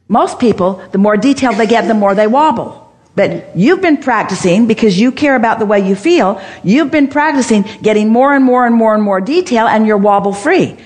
Most 0.09 0.39
people, 0.39 0.83
the 0.91 0.99
more 0.99 1.19
detailed 1.19 1.57
they 1.57 1.67
get, 1.67 1.87
the 1.87 1.95
more 1.95 2.15
they 2.15 2.27
wobble. 2.27 2.88
But 3.19 3.57
you've 3.57 3.81
been 3.81 3.97
practicing 3.97 4.69
because 4.69 4.97
you 4.97 5.11
care 5.11 5.35
about 5.35 5.59
the 5.59 5.67
way 5.67 5.81
you 5.81 5.97
feel. 5.97 6.41
You've 6.63 6.93
been 6.93 7.09
practicing 7.09 7.65
getting 7.83 8.11
more 8.11 8.33
and 8.33 8.45
more 8.45 8.65
and 8.65 8.77
more 8.77 8.95
and 8.95 9.03
more 9.03 9.21
detail 9.21 9.67
and 9.67 9.89
you're 9.89 9.97
wobble 9.97 10.33
free. 10.33 10.77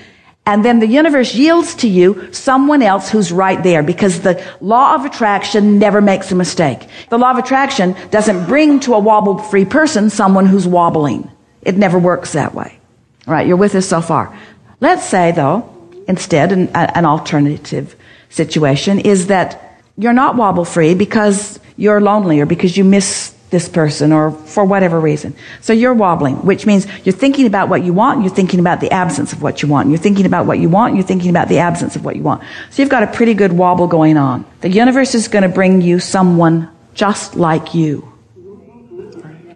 And 0.43 0.65
then 0.65 0.79
the 0.79 0.87
universe 0.87 1.35
yields 1.35 1.75
to 1.75 1.87
you 1.87 2.33
someone 2.33 2.81
else 2.81 3.07
who's 3.07 3.31
right 3.31 3.61
there 3.61 3.83
because 3.83 4.21
the 4.21 4.43
law 4.61 4.95
of 4.95 5.05
attraction 5.05 5.77
never 5.77 6.01
makes 6.01 6.31
a 6.31 6.35
mistake. 6.35 6.79
The 7.09 7.19
law 7.19 7.29
of 7.29 7.37
attraction 7.37 7.95
doesn't 8.09 8.47
bring 8.47 8.79
to 8.79 8.95
a 8.95 8.99
wobble 8.99 9.37
free 9.37 9.65
person 9.65 10.09
someone 10.09 10.47
who's 10.47 10.65
wobbling. 10.65 11.29
It 11.61 11.77
never 11.77 11.99
works 11.99 12.33
that 12.33 12.55
way. 12.55 12.79
All 13.27 13.33
right, 13.35 13.45
you're 13.45 13.57
with 13.57 13.75
us 13.75 13.87
so 13.87 14.01
far. 14.01 14.35
Let's 14.81 15.07
say 15.07 15.33
though, 15.33 15.69
instead, 16.07 16.51
an, 16.51 16.69
an 16.69 17.05
alternative 17.05 17.95
situation 18.29 18.97
is 18.97 19.27
that 19.27 19.79
you're 19.99 20.13
not 20.13 20.35
wobble 20.35 20.65
free 20.65 20.95
because 20.95 21.59
you're 21.75 22.01
lonely 22.01 22.39
or 22.39 22.45
because 22.45 22.77
you 22.77 22.83
miss 22.83 23.33
this 23.49 23.69
person 23.69 24.11
or 24.11 24.31
for 24.31 24.65
whatever 24.65 24.99
reason. 24.99 25.35
So 25.61 25.73
you're 25.73 25.93
wobbling, 25.93 26.37
which 26.37 26.65
means 26.65 26.87
you're 27.05 27.13
thinking 27.13 27.45
about 27.45 27.69
what 27.69 27.83
you 27.83 27.93
want 27.93 28.21
you're 28.21 28.33
thinking 28.33 28.59
about 28.59 28.81
the 28.81 28.91
absence 28.91 29.31
of 29.31 29.41
what 29.41 29.61
you 29.61 29.67
want. 29.67 29.89
You're 29.89 29.99
thinking 29.99 30.25
about 30.25 30.47
what 30.47 30.59
you 30.59 30.69
want 30.69 30.95
you're 30.95 31.03
thinking 31.03 31.29
about 31.29 31.49
the 31.49 31.59
absence 31.59 31.95
of 31.95 32.03
what 32.03 32.15
you 32.15 32.23
want. 32.23 32.43
So 32.71 32.81
you've 32.81 32.89
got 32.89 33.03
a 33.03 33.07
pretty 33.07 33.35
good 33.35 33.53
wobble 33.53 33.87
going 33.87 34.17
on. 34.17 34.45
The 34.61 34.69
universe 34.69 35.13
is 35.13 35.27
going 35.27 35.43
to 35.43 35.49
bring 35.49 35.81
you 35.81 35.99
someone 35.99 36.69
just 36.95 37.35
like 37.35 37.75
you 37.75 38.11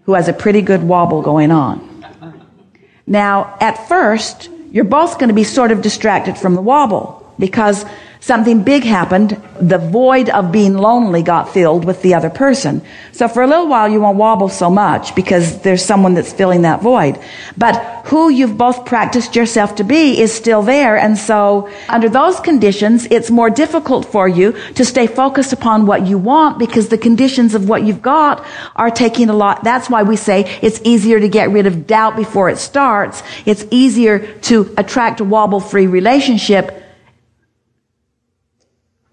who 0.03 0.13
has 0.13 0.27
a 0.27 0.33
pretty 0.33 0.61
good 0.61 0.83
wobble 0.83 1.21
going 1.21 1.51
on. 1.51 1.83
Now, 3.05 3.57
at 3.59 3.87
first, 3.87 4.49
you're 4.71 4.85
both 4.85 5.19
going 5.19 5.29
to 5.29 5.35
be 5.35 5.43
sort 5.43 5.71
of 5.71 5.81
distracted 5.81 6.37
from 6.37 6.55
the 6.55 6.61
wobble 6.61 7.33
because 7.39 7.85
something 8.19 8.63
big 8.63 8.83
happened. 8.83 9.41
The 9.59 9.77
void 9.77 10.29
of 10.29 10.51
being 10.51 10.75
lonely 10.75 11.23
got 11.23 11.53
filled 11.53 11.85
with 11.85 12.01
the 12.01 12.13
other 12.13 12.29
person. 12.29 12.81
So 13.11 13.27
for 13.27 13.41
a 13.41 13.47
little 13.47 13.67
while, 13.67 13.89
you 13.89 14.01
won't 14.01 14.17
wobble 14.17 14.49
so 14.49 14.69
much 14.69 15.15
because 15.15 15.61
there's 15.61 15.83
someone 15.83 16.13
that's 16.13 16.31
filling 16.31 16.61
that 16.63 16.81
void. 16.81 17.19
But 17.57 18.05
who 18.05 18.29
you've 18.29 18.57
both 18.57 18.85
practiced 18.85 19.35
yourself 19.35 19.75
to 19.75 19.83
be 19.83 20.19
is 20.19 20.33
still 20.33 20.61
there. 20.61 20.97
And 20.97 21.17
so 21.17 21.69
under 21.89 22.09
those 22.09 22.39
conditions, 22.39 23.05
it's 23.11 23.29
more 23.29 23.49
difficult 23.49 24.05
for 24.05 24.27
you 24.27 24.53
to 24.75 24.85
stay 24.85 25.07
focused 25.07 25.53
upon 25.53 25.85
what 25.85 26.05
you 26.05 26.17
want 26.17 26.59
because 26.59 26.89
the 26.89 26.97
conditions 26.97 27.53
of 27.55 27.67
what 27.67 27.83
you've 27.83 28.01
got 28.01 28.45
are 28.75 28.89
taking 28.89 29.29
a 29.29 29.33
lot. 29.33 29.63
That's 29.63 29.89
why 29.89 30.03
we 30.03 30.15
say 30.15 30.59
it's 30.61 30.79
easier 30.83 31.19
to 31.19 31.27
get 31.27 31.49
rid 31.49 31.65
of 31.65 31.87
doubt 31.87 32.15
before 32.15 32.49
it 32.49 32.57
starts. 32.57 33.23
It's 33.45 33.65
easier 33.71 34.19
to 34.43 34.73
attract 34.77 35.19
a 35.19 35.25
wobble 35.25 35.59
free 35.59 35.87
relationship 35.87 36.83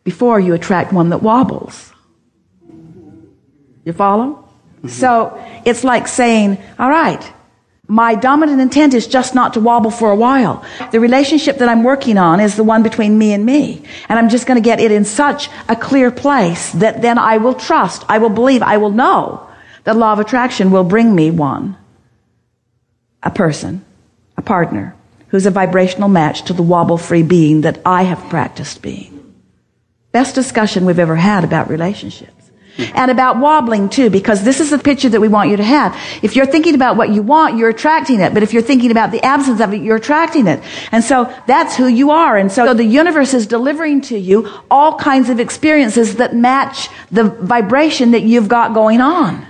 before 0.04 0.38
you 0.38 0.54
attract 0.54 0.92
one 0.92 1.10
that 1.10 1.22
wobbles. 1.22 1.92
You 3.84 3.92
follow? 3.92 4.48
Mm-hmm. 4.78 4.88
So 4.88 5.42
it's 5.64 5.82
like 5.84 6.08
saying, 6.08 6.58
all 6.78 6.88
right, 6.88 7.22
My 7.86 8.14
dominant 8.14 8.62
intent 8.62 8.94
is 8.94 9.06
just 9.06 9.34
not 9.34 9.54
to 9.54 9.60
wobble 9.60 9.90
for 9.90 10.10
a 10.10 10.16
while. 10.16 10.64
The 10.90 11.00
relationship 11.00 11.58
that 11.58 11.68
I'm 11.68 11.84
working 11.84 12.16
on 12.16 12.40
is 12.40 12.56
the 12.56 12.64
one 12.64 12.82
between 12.82 13.18
me 13.18 13.34
and 13.34 13.44
me. 13.44 13.82
And 14.08 14.18
I'm 14.18 14.30
just 14.30 14.46
going 14.46 14.56
to 14.56 14.64
get 14.64 14.80
it 14.80 14.90
in 14.90 15.04
such 15.04 15.50
a 15.68 15.76
clear 15.76 16.10
place 16.10 16.72
that 16.72 17.02
then 17.02 17.18
I 17.18 17.36
will 17.36 17.52
trust, 17.52 18.04
I 18.08 18.18
will 18.18 18.30
believe, 18.30 18.62
I 18.62 18.78
will 18.78 18.90
know 18.90 19.46
that 19.84 19.98
law 19.98 20.14
of 20.14 20.18
attraction 20.18 20.70
will 20.70 20.84
bring 20.84 21.14
me 21.14 21.30
one, 21.30 21.76
a 23.22 23.30
person, 23.30 23.84
a 24.38 24.42
partner, 24.42 24.96
who's 25.28 25.44
a 25.44 25.50
vibrational 25.50 26.08
match 26.08 26.44
to 26.44 26.54
the 26.54 26.62
wobble 26.62 26.96
free 26.96 27.22
being 27.22 27.62
that 27.62 27.82
I 27.84 28.04
have 28.04 28.30
practiced 28.30 28.80
being. 28.80 29.13
Best 30.14 30.36
discussion 30.36 30.84
we've 30.84 31.00
ever 31.00 31.16
had 31.16 31.42
about 31.42 31.68
relationships 31.68 32.30
and 32.78 33.10
about 33.10 33.40
wobbling 33.40 33.88
too, 33.88 34.10
because 34.10 34.44
this 34.44 34.60
is 34.60 34.70
the 34.70 34.78
picture 34.78 35.08
that 35.08 35.20
we 35.20 35.26
want 35.26 35.50
you 35.50 35.56
to 35.56 35.64
have. 35.64 35.92
If 36.22 36.36
you're 36.36 36.46
thinking 36.46 36.76
about 36.76 36.96
what 36.96 37.10
you 37.10 37.20
want, 37.20 37.58
you're 37.58 37.68
attracting 37.68 38.20
it. 38.20 38.32
But 38.32 38.44
if 38.44 38.52
you're 38.52 38.62
thinking 38.62 38.92
about 38.92 39.10
the 39.10 39.20
absence 39.24 39.60
of 39.60 39.74
it, 39.74 39.82
you're 39.82 39.96
attracting 39.96 40.46
it. 40.46 40.62
And 40.92 41.02
so 41.02 41.34
that's 41.48 41.74
who 41.74 41.88
you 41.88 42.12
are. 42.12 42.36
And 42.36 42.52
so 42.52 42.74
the 42.74 42.84
universe 42.84 43.34
is 43.34 43.48
delivering 43.48 44.02
to 44.02 44.16
you 44.16 44.48
all 44.70 45.00
kinds 45.00 45.30
of 45.30 45.40
experiences 45.40 46.14
that 46.18 46.32
match 46.32 46.88
the 47.10 47.24
vibration 47.24 48.12
that 48.12 48.22
you've 48.22 48.46
got 48.46 48.72
going 48.72 49.00
on. 49.00 49.44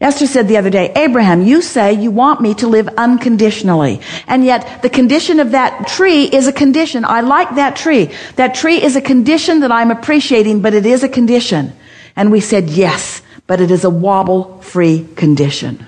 Esther 0.00 0.26
said 0.26 0.48
the 0.48 0.56
other 0.56 0.70
day, 0.70 0.92
Abraham, 0.96 1.42
you 1.42 1.62
say 1.62 1.94
you 1.94 2.10
want 2.10 2.40
me 2.40 2.54
to 2.54 2.66
live 2.66 2.88
unconditionally. 2.88 4.00
And 4.26 4.44
yet 4.44 4.82
the 4.82 4.90
condition 4.90 5.40
of 5.40 5.52
that 5.52 5.86
tree 5.88 6.24
is 6.24 6.46
a 6.46 6.52
condition. 6.52 7.04
I 7.04 7.20
like 7.20 7.54
that 7.54 7.76
tree. 7.76 8.10
That 8.36 8.54
tree 8.54 8.82
is 8.82 8.96
a 8.96 9.00
condition 9.00 9.60
that 9.60 9.72
I'm 9.72 9.90
appreciating, 9.90 10.60
but 10.60 10.74
it 10.74 10.84
is 10.84 11.04
a 11.04 11.08
condition. 11.08 11.72
And 12.16 12.30
we 12.30 12.40
said, 12.40 12.68
yes, 12.68 13.22
but 13.46 13.60
it 13.60 13.70
is 13.70 13.84
a 13.84 13.90
wobble 13.90 14.60
free 14.62 15.06
condition. 15.14 15.86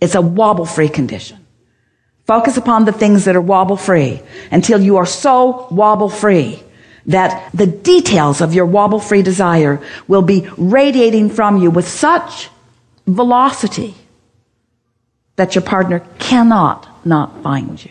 It's 0.00 0.14
a 0.14 0.20
wobble 0.20 0.66
free 0.66 0.88
condition. 0.88 1.38
Focus 2.26 2.56
upon 2.56 2.86
the 2.86 2.92
things 2.92 3.24
that 3.26 3.36
are 3.36 3.40
wobble 3.40 3.76
free 3.76 4.20
until 4.50 4.80
you 4.80 4.96
are 4.96 5.06
so 5.06 5.68
wobble 5.70 6.08
free 6.08 6.62
that 7.06 7.50
the 7.52 7.66
details 7.66 8.40
of 8.40 8.54
your 8.54 8.66
wobble 8.66 9.00
free 9.00 9.22
desire 9.22 9.80
will 10.08 10.22
be 10.22 10.48
radiating 10.56 11.28
from 11.28 11.58
you 11.58 11.70
with 11.70 11.86
such 11.86 12.48
velocity 13.06 13.94
that 15.36 15.54
your 15.54 15.62
partner 15.62 16.06
cannot 16.18 16.88
not 17.06 17.42
find 17.42 17.84
you. 17.84 17.90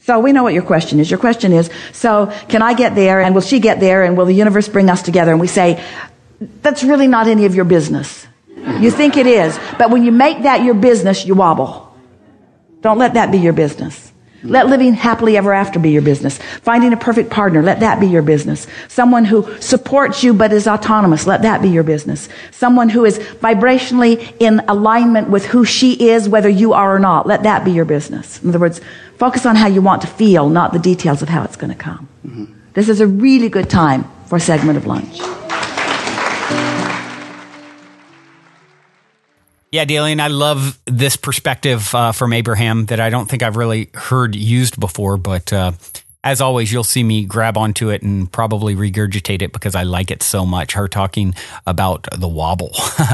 So 0.00 0.18
we 0.20 0.32
know 0.32 0.42
what 0.42 0.54
your 0.54 0.62
question 0.62 1.00
is. 1.00 1.10
Your 1.10 1.18
question 1.18 1.52
is, 1.52 1.70
so 1.92 2.32
can 2.48 2.62
I 2.62 2.72
get 2.72 2.94
there 2.94 3.20
and 3.20 3.34
will 3.34 3.42
she 3.42 3.60
get 3.60 3.78
there 3.78 4.04
and 4.04 4.16
will 4.16 4.24
the 4.24 4.32
universe 4.32 4.68
bring 4.68 4.88
us 4.88 5.02
together? 5.02 5.32
And 5.32 5.40
we 5.40 5.48
say, 5.48 5.84
that's 6.62 6.82
really 6.82 7.06
not 7.06 7.26
any 7.26 7.44
of 7.44 7.54
your 7.54 7.66
business. 7.66 8.26
You 8.56 8.90
think 8.90 9.16
it 9.16 9.26
is. 9.26 9.58
But 9.76 9.90
when 9.90 10.04
you 10.04 10.12
make 10.12 10.44
that 10.44 10.64
your 10.64 10.74
business, 10.74 11.26
you 11.26 11.34
wobble. 11.34 11.94
Don't 12.80 12.98
let 12.98 13.14
that 13.14 13.30
be 13.30 13.38
your 13.38 13.52
business. 13.52 14.12
Let 14.42 14.68
living 14.68 14.94
happily 14.94 15.36
ever 15.36 15.52
after 15.52 15.78
be 15.78 15.90
your 15.90 16.02
business. 16.02 16.38
Finding 16.62 16.92
a 16.92 16.96
perfect 16.96 17.30
partner, 17.30 17.62
let 17.62 17.80
that 17.80 17.98
be 18.00 18.06
your 18.06 18.22
business. 18.22 18.66
Someone 18.86 19.24
who 19.24 19.58
supports 19.60 20.22
you 20.22 20.32
but 20.32 20.52
is 20.52 20.68
autonomous, 20.68 21.26
let 21.26 21.42
that 21.42 21.60
be 21.60 21.68
your 21.68 21.82
business. 21.82 22.28
Someone 22.52 22.88
who 22.88 23.04
is 23.04 23.18
vibrationally 23.18 24.34
in 24.38 24.60
alignment 24.68 25.28
with 25.28 25.46
who 25.46 25.64
she 25.64 26.08
is, 26.08 26.28
whether 26.28 26.48
you 26.48 26.72
are 26.72 26.94
or 26.94 26.98
not, 26.98 27.26
let 27.26 27.42
that 27.42 27.64
be 27.64 27.72
your 27.72 27.84
business. 27.84 28.42
In 28.42 28.50
other 28.50 28.60
words, 28.60 28.80
Focus 29.18 29.44
on 29.46 29.56
how 29.56 29.66
you 29.66 29.82
want 29.82 30.02
to 30.02 30.06
feel, 30.06 30.48
not 30.48 30.72
the 30.72 30.78
details 30.78 31.22
of 31.22 31.28
how 31.28 31.42
it's 31.42 31.56
going 31.56 31.72
to 31.72 31.76
come. 31.76 32.08
Mm-hmm. 32.24 32.44
This 32.74 32.88
is 32.88 33.00
a 33.00 33.06
really 33.06 33.48
good 33.48 33.68
time 33.68 34.04
for 34.26 34.36
a 34.36 34.40
segment 34.40 34.78
of 34.78 34.86
lunch. 34.86 35.18
Yeah, 39.70 39.84
Dalien, 39.84 40.18
I 40.18 40.28
love 40.28 40.78
this 40.86 41.16
perspective 41.16 41.94
uh, 41.94 42.12
from 42.12 42.32
Abraham 42.32 42.86
that 42.86 43.00
I 43.00 43.10
don't 43.10 43.28
think 43.28 43.42
I've 43.42 43.56
really 43.56 43.90
heard 43.92 44.34
used 44.34 44.80
before, 44.80 45.18
but 45.18 45.52
uh, 45.52 45.72
as 46.24 46.40
always, 46.40 46.72
you'll 46.72 46.84
see 46.84 47.02
me 47.02 47.24
grab 47.24 47.56
onto 47.56 47.90
it 47.90 48.02
and 48.02 48.30
probably 48.32 48.74
regurgitate 48.74 49.40
it 49.42 49.52
because 49.52 49.74
I 49.74 49.82
like 49.82 50.10
it 50.10 50.22
so 50.22 50.44
much. 50.46 50.72
Her 50.72 50.88
talking 50.88 51.34
about 51.66 52.08
the 52.16 52.28
wobble. 52.28 52.72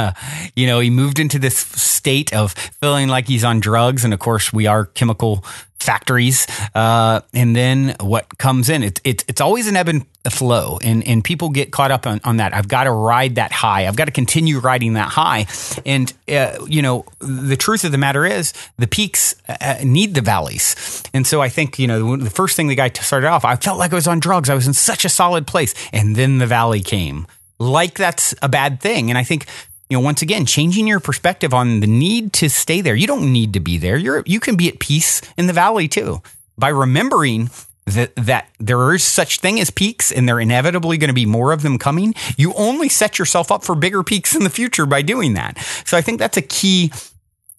you 0.56 0.66
know, 0.66 0.80
he 0.80 0.90
moved 0.90 1.18
into 1.18 1.38
this 1.38 1.56
state 1.56 2.32
of 2.32 2.52
feeling 2.52 3.08
like 3.08 3.28
he's 3.28 3.44
on 3.44 3.60
drugs. 3.60 4.04
And 4.04 4.14
of 4.14 4.20
course, 4.20 4.52
we 4.52 4.66
are 4.66 4.86
chemical 4.86 5.44
factories. 5.84 6.46
Uh, 6.74 7.20
and 7.32 7.54
then 7.54 7.94
what 8.00 8.38
comes 8.38 8.68
in, 8.68 8.82
it's, 8.82 9.00
it's, 9.04 9.24
it's 9.28 9.40
always 9.40 9.68
an 9.68 9.76
ebb 9.76 9.88
and 9.88 10.06
flow. 10.30 10.78
And, 10.82 11.06
and 11.06 11.22
people 11.22 11.50
get 11.50 11.70
caught 11.70 11.90
up 11.90 12.06
on, 12.06 12.20
on 12.24 12.38
that. 12.38 12.54
I've 12.54 12.68
got 12.68 12.84
to 12.84 12.90
ride 12.90 13.34
that 13.34 13.52
high. 13.52 13.86
I've 13.86 13.96
got 13.96 14.06
to 14.06 14.10
continue 14.10 14.58
riding 14.58 14.94
that 14.94 15.08
high. 15.08 15.46
And, 15.84 16.12
uh, 16.28 16.64
you 16.66 16.82
know, 16.82 17.04
the 17.20 17.56
truth 17.56 17.84
of 17.84 17.92
the 17.92 17.98
matter 17.98 18.24
is 18.24 18.52
the 18.78 18.86
peaks 18.86 19.34
uh, 19.48 19.76
need 19.84 20.14
the 20.14 20.22
valleys. 20.22 21.02
And 21.12 21.26
so 21.26 21.40
I 21.40 21.48
think, 21.48 21.78
you 21.78 21.86
know, 21.86 22.16
the 22.16 22.30
first 22.30 22.56
thing 22.56 22.68
the 22.68 22.74
guy 22.74 22.88
started 22.88 23.28
off, 23.28 23.44
I 23.44 23.56
felt 23.56 23.78
like 23.78 23.92
I 23.92 23.96
was 23.96 24.08
on 24.08 24.20
drugs. 24.20 24.48
I 24.48 24.54
was 24.54 24.66
in 24.66 24.74
such 24.74 25.04
a 25.04 25.08
solid 25.08 25.46
place. 25.46 25.74
And 25.92 26.16
then 26.16 26.38
the 26.38 26.46
valley 26.46 26.80
came 26.80 27.26
like 27.58 27.94
that's 27.94 28.34
a 28.42 28.48
bad 28.48 28.80
thing. 28.80 29.10
And 29.10 29.18
I 29.18 29.24
think 29.24 29.46
you 29.88 29.96
know, 29.98 30.04
once 30.04 30.22
again, 30.22 30.46
changing 30.46 30.86
your 30.86 31.00
perspective 31.00 31.52
on 31.52 31.80
the 31.80 31.86
need 31.86 32.32
to 32.34 32.48
stay 32.48 32.80
there. 32.80 32.94
You 32.94 33.06
don't 33.06 33.32
need 33.32 33.52
to 33.52 33.60
be 33.60 33.78
there. 33.78 33.96
You're 33.96 34.22
you 34.26 34.40
can 34.40 34.56
be 34.56 34.68
at 34.68 34.78
peace 34.78 35.20
in 35.36 35.46
the 35.46 35.52
valley 35.52 35.88
too 35.88 36.22
by 36.56 36.68
remembering 36.68 37.50
that 37.86 38.14
that 38.16 38.48
there 38.58 38.94
is 38.94 39.02
such 39.02 39.40
thing 39.40 39.60
as 39.60 39.70
peaks 39.70 40.10
and 40.10 40.28
there 40.28 40.40
inevitably 40.40 40.96
going 40.96 41.08
to 41.08 41.14
be 41.14 41.26
more 41.26 41.52
of 41.52 41.62
them 41.62 41.78
coming. 41.78 42.14
You 42.36 42.54
only 42.54 42.88
set 42.88 43.18
yourself 43.18 43.52
up 43.52 43.62
for 43.62 43.74
bigger 43.74 44.02
peaks 44.02 44.34
in 44.34 44.42
the 44.42 44.50
future 44.50 44.86
by 44.86 45.02
doing 45.02 45.34
that. 45.34 45.58
So 45.84 45.96
I 45.96 46.00
think 46.00 46.18
that's 46.18 46.36
a 46.36 46.42
key 46.42 46.90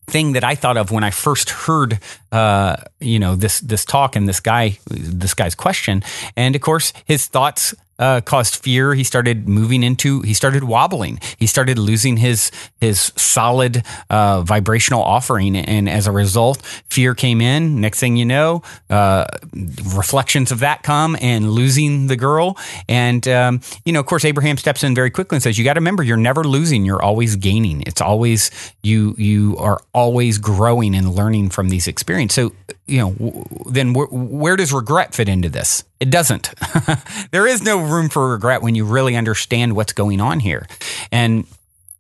thing 0.08 0.34
that 0.34 0.44
I 0.44 0.56
thought 0.56 0.78
of 0.78 0.92
when 0.92 1.04
I 1.04 1.10
first 1.10 1.50
heard, 1.50 2.00
uh, 2.32 2.78
you 3.00 3.20
know, 3.20 3.36
this 3.36 3.60
this 3.60 3.86
talk 3.86 4.16
and 4.16 4.28
this 4.28 4.40
guy, 4.40 4.78
this 4.88 5.34
guy's 5.34 5.56
question, 5.56 6.04
and 6.36 6.56
of 6.56 6.62
course 6.62 6.94
his 7.06 7.28
thoughts 7.28 7.74
uh, 8.00 8.22
caused 8.22 8.56
fear. 8.56 8.94
He 8.94 9.04
started 9.04 9.48
moving 9.48 9.84
into, 9.84 10.22
he 10.22 10.34
started 10.34 10.64
wobbling. 10.64 11.20
He 11.38 11.48
started 11.48 11.78
losing 11.78 12.18
his 12.18 12.52
his 12.80 13.12
solid 13.16 13.84
uh, 14.10 14.42
vibrational 14.42 15.02
offering, 15.02 15.56
and 15.56 15.90
as 15.90 16.08
a 16.08 16.12
result, 16.12 16.62
fear 16.90 17.16
came 17.16 17.42
in. 17.42 17.82
Next 17.82 18.00
thing 18.00 18.18
you 18.18 18.26
know, 18.26 18.62
uh, 18.90 19.26
reflections 19.96 20.52
of 20.52 20.60
that 20.60 20.84
come, 20.84 21.18
and 21.22 21.52
losing 21.52 22.08
the 22.08 22.16
girl. 22.16 22.58
And 22.88 23.28
um, 23.28 23.62
you 23.86 23.94
know, 23.94 24.00
of 24.00 24.06
course, 24.06 24.26
Abraham 24.26 24.58
steps 24.58 24.84
in 24.84 24.94
very 24.94 25.10
quickly 25.10 25.38
and 25.38 25.44
says, 25.44 25.58
"You 25.58 25.64
got 25.64 25.74
to 25.74 25.80
remember, 25.80 26.04
you're 26.04 26.18
never 26.18 26.44
losing. 26.44 26.86
You're 26.86 27.02
always 27.04 27.36
gaining. 27.36 27.82
It's 27.88 28.02
always 28.02 28.52
you. 28.84 29.16
You 29.18 29.56
are 29.58 29.82
always 29.94 30.38
growing 30.38 30.96
and 30.96 31.14
learning 31.14 31.50
from 31.50 31.70
these 31.70 31.88
experiences." 31.88 32.36
So, 32.36 32.52
you 32.86 33.00
know, 33.00 33.46
then 33.66 33.94
where 33.94 34.58
does 34.58 34.74
regret 34.74 35.16
fit 35.16 35.30
into 35.30 35.48
this? 35.48 35.86
It 36.00 36.10
doesn't. 36.10 36.54
there 37.32 37.48
is 37.48 37.64
no 37.64 37.80
room 37.80 38.10
for 38.10 38.32
regret 38.32 38.62
when 38.62 38.76
you 38.76 38.86
really 38.86 39.16
understand 39.16 39.76
what's 39.76 39.94
going 39.94 40.20
on 40.20 40.40
here. 40.40 40.68
And, 41.12 41.46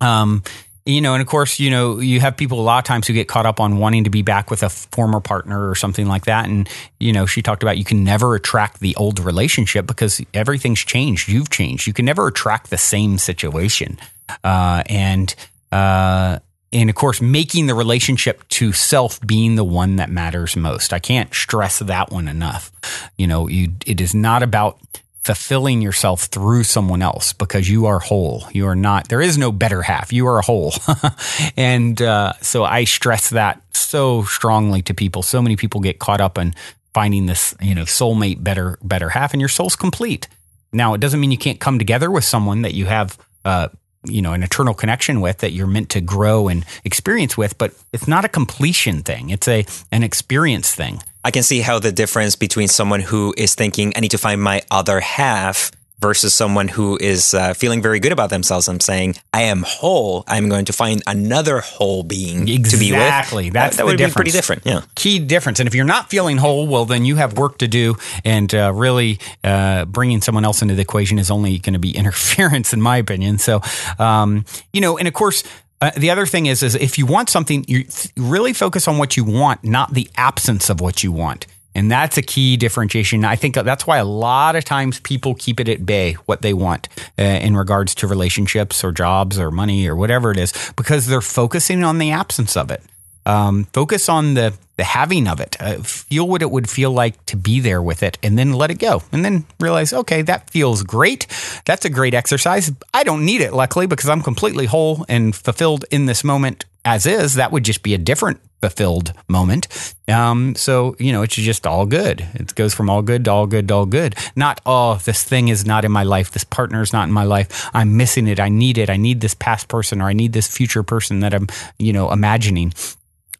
um, 0.01 0.43
you 0.85 1.01
know, 1.01 1.13
and 1.13 1.21
of 1.21 1.27
course, 1.27 1.59
you 1.59 1.71
know, 1.71 1.99
you 1.99 2.19
have 2.19 2.37
people 2.37 2.59
a 2.59 2.61
lot 2.61 2.77
of 2.77 2.83
times 2.83 3.07
who 3.07 3.13
get 3.13 3.27
caught 3.27 3.45
up 3.45 3.59
on 3.59 3.77
wanting 3.77 4.03
to 4.03 4.09
be 4.09 4.21
back 4.21 4.51
with 4.51 4.61
a 4.63 4.69
former 4.69 5.19
partner 5.19 5.69
or 5.69 5.75
something 5.75 6.07
like 6.07 6.25
that. 6.25 6.45
And, 6.45 6.69
you 6.99 7.13
know, 7.13 7.25
she 7.25 7.41
talked 7.41 7.63
about 7.63 7.77
you 7.77 7.85
can 7.85 8.03
never 8.03 8.35
attract 8.35 8.81
the 8.81 8.95
old 8.95 9.19
relationship 9.19 9.87
because 9.87 10.21
everything's 10.33 10.83
changed. 10.83 11.27
You've 11.27 11.49
changed. 11.49 11.87
You 11.87 11.93
can 11.93 12.05
never 12.05 12.27
attract 12.27 12.69
the 12.69 12.77
same 12.77 13.17
situation. 13.17 13.97
Uh, 14.43 14.83
and, 14.87 15.33
uh, 15.71 16.39
and 16.81 16.89
of 16.89 16.95
course, 16.95 17.21
making 17.21 17.67
the 17.67 17.75
relationship 17.75 18.47
to 18.49 18.73
self 18.73 19.21
being 19.21 19.55
the 19.55 19.63
one 19.63 19.95
that 19.95 20.09
matters 20.09 20.55
most. 20.55 20.91
I 20.91 20.99
can't 20.99 21.33
stress 21.33 21.79
that 21.79 22.11
one 22.11 22.27
enough. 22.27 22.71
You 23.17 23.27
know, 23.27 23.47
you, 23.47 23.73
it 23.85 24.01
is 24.01 24.13
not 24.13 24.43
about 24.43 24.79
fulfilling 25.23 25.81
yourself 25.81 26.23
through 26.23 26.63
someone 26.63 27.01
else 27.01 27.33
because 27.33 27.67
you 27.69 27.85
are 27.85 27.99
whole. 27.99 28.43
You 28.51 28.67
are 28.67 28.75
not, 28.75 29.07
there 29.07 29.21
is 29.21 29.37
no 29.37 29.51
better 29.51 29.81
half. 29.81 30.13
You 30.13 30.27
are 30.27 30.37
a 30.37 30.43
whole. 30.43 30.73
and 31.57 31.99
uh, 32.01 32.33
so 32.41 32.63
I 32.63 32.83
stress 32.83 33.31
that 33.31 33.61
so 33.73 34.23
strongly 34.25 34.81
to 34.83 34.93
people. 34.93 35.23
So 35.23 35.41
many 35.41 35.55
people 35.55 35.81
get 35.81 35.97
caught 35.97 36.21
up 36.21 36.37
in 36.37 36.53
finding 36.93 37.25
this, 37.25 37.55
you 37.59 37.73
know, 37.73 37.83
soulmate 37.83 38.43
better, 38.43 38.77
better 38.83 39.09
half, 39.09 39.33
and 39.33 39.41
your 39.41 39.49
soul's 39.49 39.75
complete. 39.75 40.27
Now, 40.71 40.93
it 40.93 40.99
doesn't 41.01 41.19
mean 41.19 41.31
you 41.31 41.37
can't 41.37 41.59
come 41.59 41.79
together 41.79 42.11
with 42.11 42.25
someone 42.25 42.61
that 42.63 42.73
you 42.73 42.85
have 42.85 43.17
uh, 43.45 43.69
you 44.07 44.21
know 44.21 44.33
an 44.33 44.43
eternal 44.43 44.73
connection 44.73 45.21
with 45.21 45.39
that 45.39 45.51
you're 45.51 45.67
meant 45.67 45.89
to 45.89 46.01
grow 46.01 46.47
and 46.47 46.65
experience 46.83 47.37
with 47.37 47.57
but 47.57 47.73
it's 47.93 48.07
not 48.07 48.25
a 48.25 48.29
completion 48.29 49.01
thing. 49.03 49.29
It's 49.29 49.47
a 49.47 49.65
an 49.91 50.03
experience 50.03 50.73
thing. 50.73 51.01
I 51.23 51.31
can 51.31 51.43
see 51.43 51.61
how 51.61 51.79
the 51.79 51.91
difference 51.91 52.35
between 52.35 52.67
someone 52.67 52.99
who 52.99 53.33
is 53.37 53.55
thinking 53.55 53.93
i 53.95 53.99
need 53.99 54.11
to 54.11 54.17
find 54.17 54.41
my 54.41 54.61
other 54.69 54.99
half 54.99 55.71
versus 56.05 56.35
someone 56.35 56.67
who 56.67 56.99
is 57.01 57.33
uh, 57.33 57.55
feeling 57.55 57.81
very 57.81 57.99
good 57.99 58.11
about 58.11 58.29
themselves 58.29 58.67
and 58.67 58.79
saying, 58.79 59.15
I 59.33 59.41
am 59.53 59.63
whole. 59.63 60.23
I'm 60.27 60.49
going 60.49 60.65
to 60.65 60.73
find 60.73 61.01
another 61.07 61.61
whole 61.61 62.03
being 62.03 62.47
exactly. 62.47 62.69
to 62.69 62.77
be 62.77 62.91
with. 62.91 63.01
Exactly. 63.01 63.49
That's 63.49 63.77
that, 63.77 63.81
that 63.81 63.85
would 63.87 63.97
difference. 63.97 64.13
be 64.13 64.17
pretty 64.17 64.31
different. 64.31 64.61
Yeah. 64.67 64.81
Key 64.93 65.17
difference. 65.17 65.59
And 65.59 65.65
if 65.65 65.73
you're 65.73 65.83
not 65.83 66.11
feeling 66.11 66.37
whole, 66.37 66.67
well, 66.67 66.85
then 66.85 67.05
you 67.05 67.15
have 67.15 67.39
work 67.39 67.57
to 67.57 67.67
do. 67.67 67.95
And 68.23 68.53
uh, 68.53 68.71
really 68.75 69.17
uh, 69.43 69.85
bringing 69.85 70.21
someone 70.21 70.45
else 70.45 70.61
into 70.61 70.75
the 70.75 70.83
equation 70.83 71.17
is 71.17 71.31
only 71.31 71.57
going 71.57 71.73
to 71.73 71.79
be 71.79 71.89
interference, 71.97 72.71
in 72.71 72.83
my 72.83 72.97
opinion. 72.97 73.39
So, 73.39 73.61
um, 73.97 74.45
you 74.73 74.81
know, 74.81 74.99
and 74.99 75.07
of 75.07 75.13
course, 75.15 75.43
Uh, 75.81 75.91
the 75.97 76.09
other 76.09 76.25
thing 76.25 76.45
is, 76.47 76.63
is 76.63 76.73
if 76.75 76.97
you 76.97 77.05
want 77.05 77.29
something, 77.29 77.65
you 77.67 77.83
th- 77.83 78.07
really 78.15 78.53
focus 78.53 78.87
on 78.87 78.97
what 78.97 79.17
you 79.17 79.25
want, 79.25 79.61
not 79.61 79.93
the 79.93 80.07
absence 80.15 80.69
of 80.71 80.79
what 80.79 81.03
you 81.03 81.11
want. 81.11 81.45
And 81.75 81.91
that's 81.91 82.17
a 82.17 82.21
key 82.21 82.57
differentiation. 82.57 83.25
I 83.25 83.35
think 83.35 83.55
that's 83.55 83.85
why 83.85 83.97
a 83.97 84.05
lot 84.05 84.55
of 84.55 84.63
times 84.63 85.01
people 85.01 85.35
keep 85.35 85.59
it 85.59 85.67
at 85.67 85.85
bay 85.85 86.13
what 86.25 86.41
they 86.41 86.53
want 86.53 86.87
uh, 87.19 87.23
in 87.23 87.55
regards 87.55 87.93
to 87.95 88.07
relationships 88.07 88.83
or 88.83 88.91
jobs 88.93 89.37
or 89.37 89.51
money 89.51 89.85
or 89.87 89.95
whatever 89.95 90.31
it 90.31 90.37
is, 90.37 90.53
because 90.77 91.05
they're 91.05 91.21
focusing 91.21 91.83
on 91.83 91.97
the 91.97 92.11
absence 92.11 92.55
of 92.55 92.71
it. 92.71 92.81
Um, 93.25 93.65
focus 93.73 94.09
on 94.09 94.33
the 94.35 94.53
the 94.77 94.83
having 94.83 95.27
of 95.27 95.39
it. 95.39 95.55
Uh, 95.59 95.77
feel 95.77 96.27
what 96.27 96.41
it 96.41 96.51
would 96.51 96.69
feel 96.69 96.91
like 96.91 97.25
to 97.27 97.37
be 97.37 97.59
there 97.59 97.81
with 97.81 98.03
it, 98.03 98.17
and 98.21 98.37
then 98.37 98.53
let 98.53 98.71
it 98.71 98.79
go. 98.79 99.03
And 99.11 99.23
then 99.23 99.45
realize, 99.59 99.93
okay, 99.93 100.21
that 100.23 100.49
feels 100.49 100.83
great. 100.83 101.27
That's 101.65 101.85
a 101.85 101.89
great 101.89 102.13
exercise. 102.13 102.71
I 102.93 103.03
don't 103.03 103.25
need 103.25 103.41
it, 103.41 103.53
luckily, 103.53 103.87
because 103.87 104.09
I'm 104.09 104.21
completely 104.21 104.65
whole 104.65 105.05
and 105.07 105.35
fulfilled 105.35 105.85
in 105.91 106.05
this 106.05 106.23
moment 106.23 106.65
as 106.83 107.05
is. 107.05 107.35
That 107.35 107.51
would 107.51 107.65
just 107.65 107.83
be 107.83 107.93
a 107.93 107.97
different 107.97 108.39
fulfilled 108.61 109.13
moment. 109.27 109.93
Um, 110.07 110.55
so 110.55 110.95
you 110.99 111.11
know, 111.11 111.21
it's 111.21 111.35
just 111.35 111.65
all 111.65 111.85
good. 111.85 112.25
It 112.33 112.53
goes 112.55 112.73
from 112.73 112.89
all 112.89 113.01
good 113.01 113.25
to 113.25 113.31
all 113.31 113.47
good 113.47 113.67
to 113.69 113.73
all 113.73 113.85
good. 113.85 114.15
Not 114.35 114.61
oh, 114.65 114.95
this 114.95 115.23
thing 115.23 115.47
is 115.47 115.65
not 115.65 115.85
in 115.85 115.91
my 115.91 116.03
life. 116.03 116.31
This 116.31 116.43
partner 116.43 116.81
is 116.81 116.93
not 116.93 117.07
in 117.07 117.13
my 117.13 117.23
life. 117.23 117.69
I'm 117.73 117.97
missing 117.97 118.27
it. 118.27 118.39
I 118.39 118.49
need 118.49 118.77
it. 118.77 118.89
I 118.89 118.97
need 118.97 119.21
this 119.21 119.33
past 119.33 119.67
person 119.67 120.01
or 120.01 120.05
I 120.05 120.13
need 120.13 120.33
this 120.33 120.47
future 120.47 120.83
person 120.83 121.21
that 121.21 121.33
I'm 121.33 121.47
you 121.79 121.93
know 121.93 122.11
imagining 122.11 122.73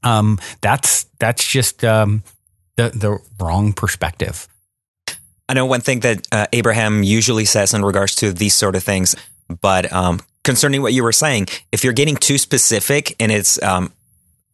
um, 0.05 0.39
that's 0.61 1.05
that's 1.19 1.45
just 1.45 1.83
um, 1.83 2.23
the 2.77 2.89
the 2.89 3.19
wrong 3.43 3.73
perspective. 3.73 4.47
I 5.49 5.53
know 5.53 5.65
one 5.65 5.81
thing 5.81 5.99
that 5.99 6.27
uh, 6.31 6.47
Abraham 6.53 7.03
usually 7.03 7.45
says 7.45 7.73
in 7.73 7.83
regards 7.83 8.15
to 8.15 8.31
these 8.31 8.55
sort 8.55 8.75
of 8.75 8.83
things, 8.83 9.15
but 9.61 9.91
um, 9.91 10.21
concerning 10.43 10.81
what 10.81 10.93
you 10.93 11.03
were 11.03 11.11
saying, 11.11 11.47
if 11.71 11.83
you're 11.83 11.93
getting 11.93 12.15
too 12.15 12.37
specific 12.37 13.15
and 13.19 13.31
it's 13.31 13.61
um, 13.61 13.91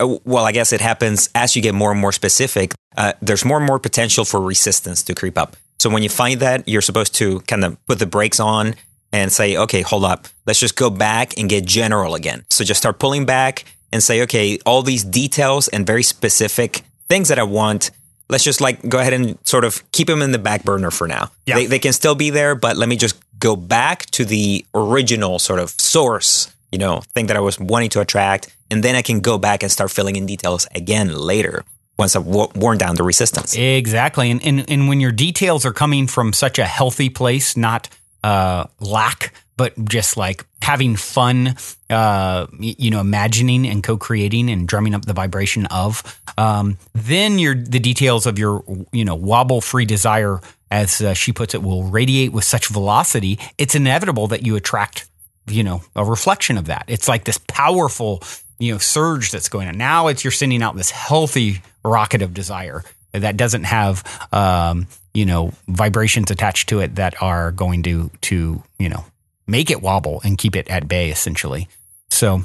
uh, 0.01 0.17
well, 0.25 0.45
I 0.45 0.51
guess 0.51 0.73
it 0.73 0.81
happens 0.81 1.29
as 1.35 1.55
you 1.55 1.61
get 1.61 1.75
more 1.75 1.91
and 1.91 1.99
more 1.99 2.11
specific. 2.11 2.73
Uh, 2.97 3.13
there's 3.21 3.45
more 3.45 3.57
and 3.57 3.65
more 3.65 3.79
potential 3.79 4.25
for 4.25 4.41
resistance 4.41 5.03
to 5.03 5.15
creep 5.15 5.37
up. 5.37 5.55
So 5.79 5.89
when 5.89 6.03
you 6.03 6.09
find 6.09 6.39
that, 6.41 6.67
you're 6.67 6.81
supposed 6.81 7.15
to 7.15 7.39
kind 7.41 7.63
of 7.63 7.83
put 7.85 7.99
the 7.99 8.05
brakes 8.05 8.39
on 8.39 8.75
and 9.13 9.31
say, 9.31 9.57
okay, 9.57 9.81
hold 9.81 10.05
up, 10.05 10.27
let's 10.45 10.59
just 10.59 10.75
go 10.75 10.89
back 10.89 11.37
and 11.37 11.49
get 11.49 11.65
general 11.65 12.15
again. 12.15 12.45
So 12.49 12.63
just 12.63 12.79
start 12.79 12.99
pulling 12.99 13.25
back 13.25 13.65
and 13.91 14.01
say, 14.01 14.21
okay, 14.23 14.59
all 14.65 14.81
these 14.81 15.03
details 15.03 15.67
and 15.67 15.85
very 15.85 16.03
specific 16.03 16.83
things 17.07 17.27
that 17.29 17.39
I 17.39 17.43
want, 17.43 17.91
let's 18.29 18.43
just 18.43 18.61
like 18.61 18.87
go 18.87 18.99
ahead 18.99 19.13
and 19.13 19.37
sort 19.45 19.65
of 19.65 19.89
keep 19.91 20.07
them 20.07 20.21
in 20.21 20.31
the 20.31 20.39
back 20.39 20.63
burner 20.63 20.91
for 20.91 21.07
now. 21.07 21.31
Yeah. 21.45 21.55
They, 21.55 21.65
they 21.65 21.79
can 21.79 21.93
still 21.93 22.15
be 22.15 22.29
there, 22.29 22.55
but 22.55 22.77
let 22.77 22.87
me 22.87 22.95
just 22.95 23.19
go 23.37 23.55
back 23.55 24.05
to 24.11 24.23
the 24.23 24.65
original 24.73 25.39
sort 25.39 25.59
of 25.59 25.71
source, 25.71 26.53
you 26.71 26.77
know, 26.77 27.01
thing 27.13 27.27
that 27.27 27.35
I 27.35 27.41
was 27.41 27.59
wanting 27.59 27.89
to 27.91 28.01
attract. 28.01 28.55
And 28.69 28.83
then 28.83 28.95
I 28.95 29.01
can 29.01 29.19
go 29.19 29.37
back 29.37 29.63
and 29.63 29.71
start 29.71 29.91
filling 29.91 30.15
in 30.15 30.25
details 30.25 30.67
again 30.73 31.13
later 31.13 31.65
once 31.99 32.15
I've 32.15 32.25
worn 32.25 32.77
down 32.77 32.95
the 32.95 33.03
resistance. 33.03 33.55
Exactly. 33.55 34.31
And, 34.31 34.41
and, 34.43 34.69
and 34.69 34.87
when 34.87 34.99
your 35.01 35.11
details 35.11 35.65
are 35.65 35.73
coming 35.73 36.07
from 36.07 36.33
such 36.33 36.57
a 36.57 36.65
healthy 36.65 37.09
place, 37.09 37.57
not 37.57 37.89
uh, 38.23 38.65
lack, 38.79 39.33
but 39.61 39.85
just 39.85 40.17
like 40.17 40.43
having 40.63 40.95
fun, 40.95 41.55
uh, 41.91 42.47
you 42.59 42.89
know, 42.89 42.99
imagining 42.99 43.67
and 43.67 43.83
co-creating 43.83 44.49
and 44.49 44.67
drumming 44.67 44.95
up 44.95 45.05
the 45.05 45.13
vibration 45.13 45.67
of. 45.67 46.19
Um, 46.35 46.79
then 46.95 47.37
your 47.37 47.53
the 47.53 47.77
details 47.79 48.25
of 48.25 48.39
your 48.39 48.63
you 48.91 49.05
know 49.05 49.13
wobble-free 49.13 49.85
desire, 49.85 50.39
as 50.71 50.99
uh, 50.99 51.13
she 51.13 51.31
puts 51.31 51.53
it, 51.53 51.61
will 51.61 51.83
radiate 51.83 52.31
with 52.31 52.43
such 52.43 52.69
velocity. 52.69 53.37
It's 53.59 53.75
inevitable 53.75 54.25
that 54.29 54.43
you 54.43 54.55
attract 54.55 55.07
you 55.45 55.61
know 55.61 55.83
a 55.95 56.03
reflection 56.03 56.57
of 56.57 56.65
that. 56.65 56.85
It's 56.87 57.07
like 57.07 57.25
this 57.25 57.37
powerful 57.45 58.23
you 58.57 58.71
know 58.71 58.79
surge 58.79 59.29
that's 59.29 59.47
going 59.47 59.67
on. 59.67 59.77
Now 59.77 60.07
it's 60.07 60.23
you're 60.23 60.31
sending 60.31 60.63
out 60.63 60.75
this 60.75 60.89
healthy 60.89 61.61
rocket 61.85 62.23
of 62.23 62.33
desire 62.33 62.83
that 63.11 63.37
doesn't 63.37 63.65
have 63.65 64.27
um, 64.31 64.87
you 65.13 65.27
know 65.27 65.53
vibrations 65.67 66.31
attached 66.31 66.69
to 66.69 66.79
it 66.79 66.95
that 66.95 67.21
are 67.21 67.51
going 67.51 67.83
to 67.83 68.09
to 68.21 68.63
you 68.79 68.89
know 68.89 69.05
make 69.47 69.69
it 69.69 69.81
wobble 69.81 70.21
and 70.23 70.37
keep 70.37 70.55
it 70.55 70.69
at 70.69 70.87
bay 70.87 71.09
essentially. 71.09 71.67
So, 72.09 72.43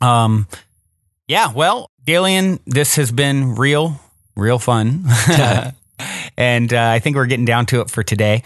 um, 0.00 0.46
yeah, 1.26 1.52
well, 1.52 1.90
Dalien, 2.06 2.58
this 2.66 2.96
has 2.96 3.12
been 3.12 3.54
real, 3.54 4.00
real 4.36 4.58
fun. 4.58 5.04
and 6.36 6.72
uh, 6.72 6.90
I 6.90 6.98
think 6.98 7.16
we're 7.16 7.26
getting 7.26 7.44
down 7.44 7.66
to 7.66 7.80
it 7.80 7.90
for 7.90 8.02
today. 8.02 8.42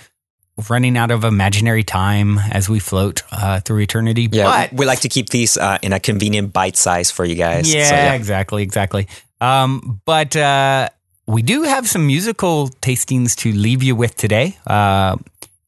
Running 0.68 0.98
out 0.98 1.10
of 1.10 1.24
imaginary 1.24 1.82
time 1.82 2.38
as 2.38 2.68
we 2.68 2.78
float 2.78 3.22
uh, 3.32 3.60
through 3.60 3.80
eternity. 3.80 4.28
Yeah, 4.30 4.68
but, 4.68 4.78
we 4.78 4.84
like 4.84 5.00
to 5.00 5.08
keep 5.08 5.30
these 5.30 5.56
uh, 5.56 5.78
in 5.80 5.94
a 5.94 6.00
convenient 6.00 6.52
bite 6.52 6.76
size 6.76 7.10
for 7.10 7.24
you 7.24 7.36
guys. 7.36 7.72
Yeah, 7.72 7.88
so, 7.88 7.94
yeah. 7.94 8.12
exactly, 8.12 8.62
exactly. 8.62 9.08
Um, 9.40 10.02
but 10.04 10.36
uh, 10.36 10.90
we 11.26 11.42
do 11.42 11.62
have 11.62 11.88
some 11.88 12.06
musical 12.06 12.68
tastings 12.68 13.34
to 13.36 13.52
leave 13.52 13.82
you 13.82 13.96
with 13.96 14.14
today. 14.14 14.58
Uh, 14.66 15.16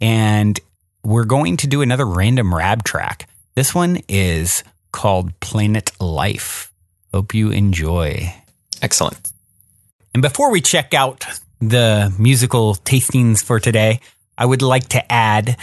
and 0.01 0.61
we're 1.05 1.25
going 1.25 1.59
to 1.59 1.67
do 1.67 1.83
another 1.83 2.07
random 2.07 2.55
rab 2.55 2.83
track. 2.83 3.29
This 3.55 3.75
one 3.75 4.01
is 4.09 4.65
called 4.93 5.39
Planet 5.41 5.93
Life. 6.01 6.73
Hope 7.13 7.35
you 7.35 7.51
enjoy. 7.51 8.35
Excellent. 8.83 9.33
And 10.13 10.23
before 10.23 10.51
we 10.51 10.61
check 10.61 10.95
out 10.95 11.25
the 11.61 12.13
musical 12.19 12.75
tastings 12.75 13.45
for 13.45 13.61
today, 13.61 14.01
I 14.37 14.47
would 14.47 14.63
like 14.63 14.89
to 14.89 15.13
add 15.13 15.57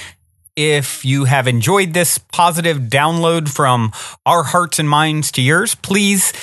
if 0.55 1.03
you 1.05 1.25
have 1.25 1.47
enjoyed 1.47 1.93
this 1.93 2.17
positive 2.17 2.77
download 2.77 3.49
from 3.49 3.91
our 4.25 4.43
hearts 4.43 4.79
and 4.79 4.89
minds 4.89 5.31
to 5.33 5.41
yours, 5.41 5.75
please 5.75 6.33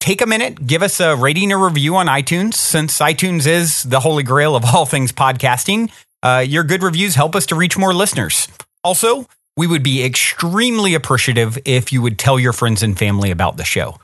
take 0.00 0.20
a 0.20 0.26
minute, 0.26 0.66
give 0.66 0.82
us 0.82 1.00
a 1.00 1.16
rating 1.16 1.52
or 1.52 1.64
review 1.64 1.96
on 1.96 2.06
iTunes, 2.06 2.54
since 2.54 2.98
iTunes 2.98 3.46
is 3.46 3.82
the 3.84 4.00
holy 4.00 4.22
grail 4.22 4.56
of 4.56 4.64
all 4.64 4.86
things 4.86 5.12
podcasting. 5.12 5.90
Uh, 6.22 6.44
your 6.46 6.64
good 6.64 6.82
reviews 6.82 7.14
help 7.14 7.36
us 7.36 7.46
to 7.46 7.54
reach 7.54 7.78
more 7.78 7.94
listeners. 7.94 8.48
Also, 8.82 9.26
we 9.56 9.66
would 9.66 9.82
be 9.82 10.04
extremely 10.04 10.94
appreciative 10.94 11.58
if 11.64 11.92
you 11.92 12.02
would 12.02 12.18
tell 12.18 12.38
your 12.38 12.52
friends 12.52 12.82
and 12.82 12.98
family 12.98 13.30
about 13.30 13.56
the 13.56 13.64
show. 13.64 13.98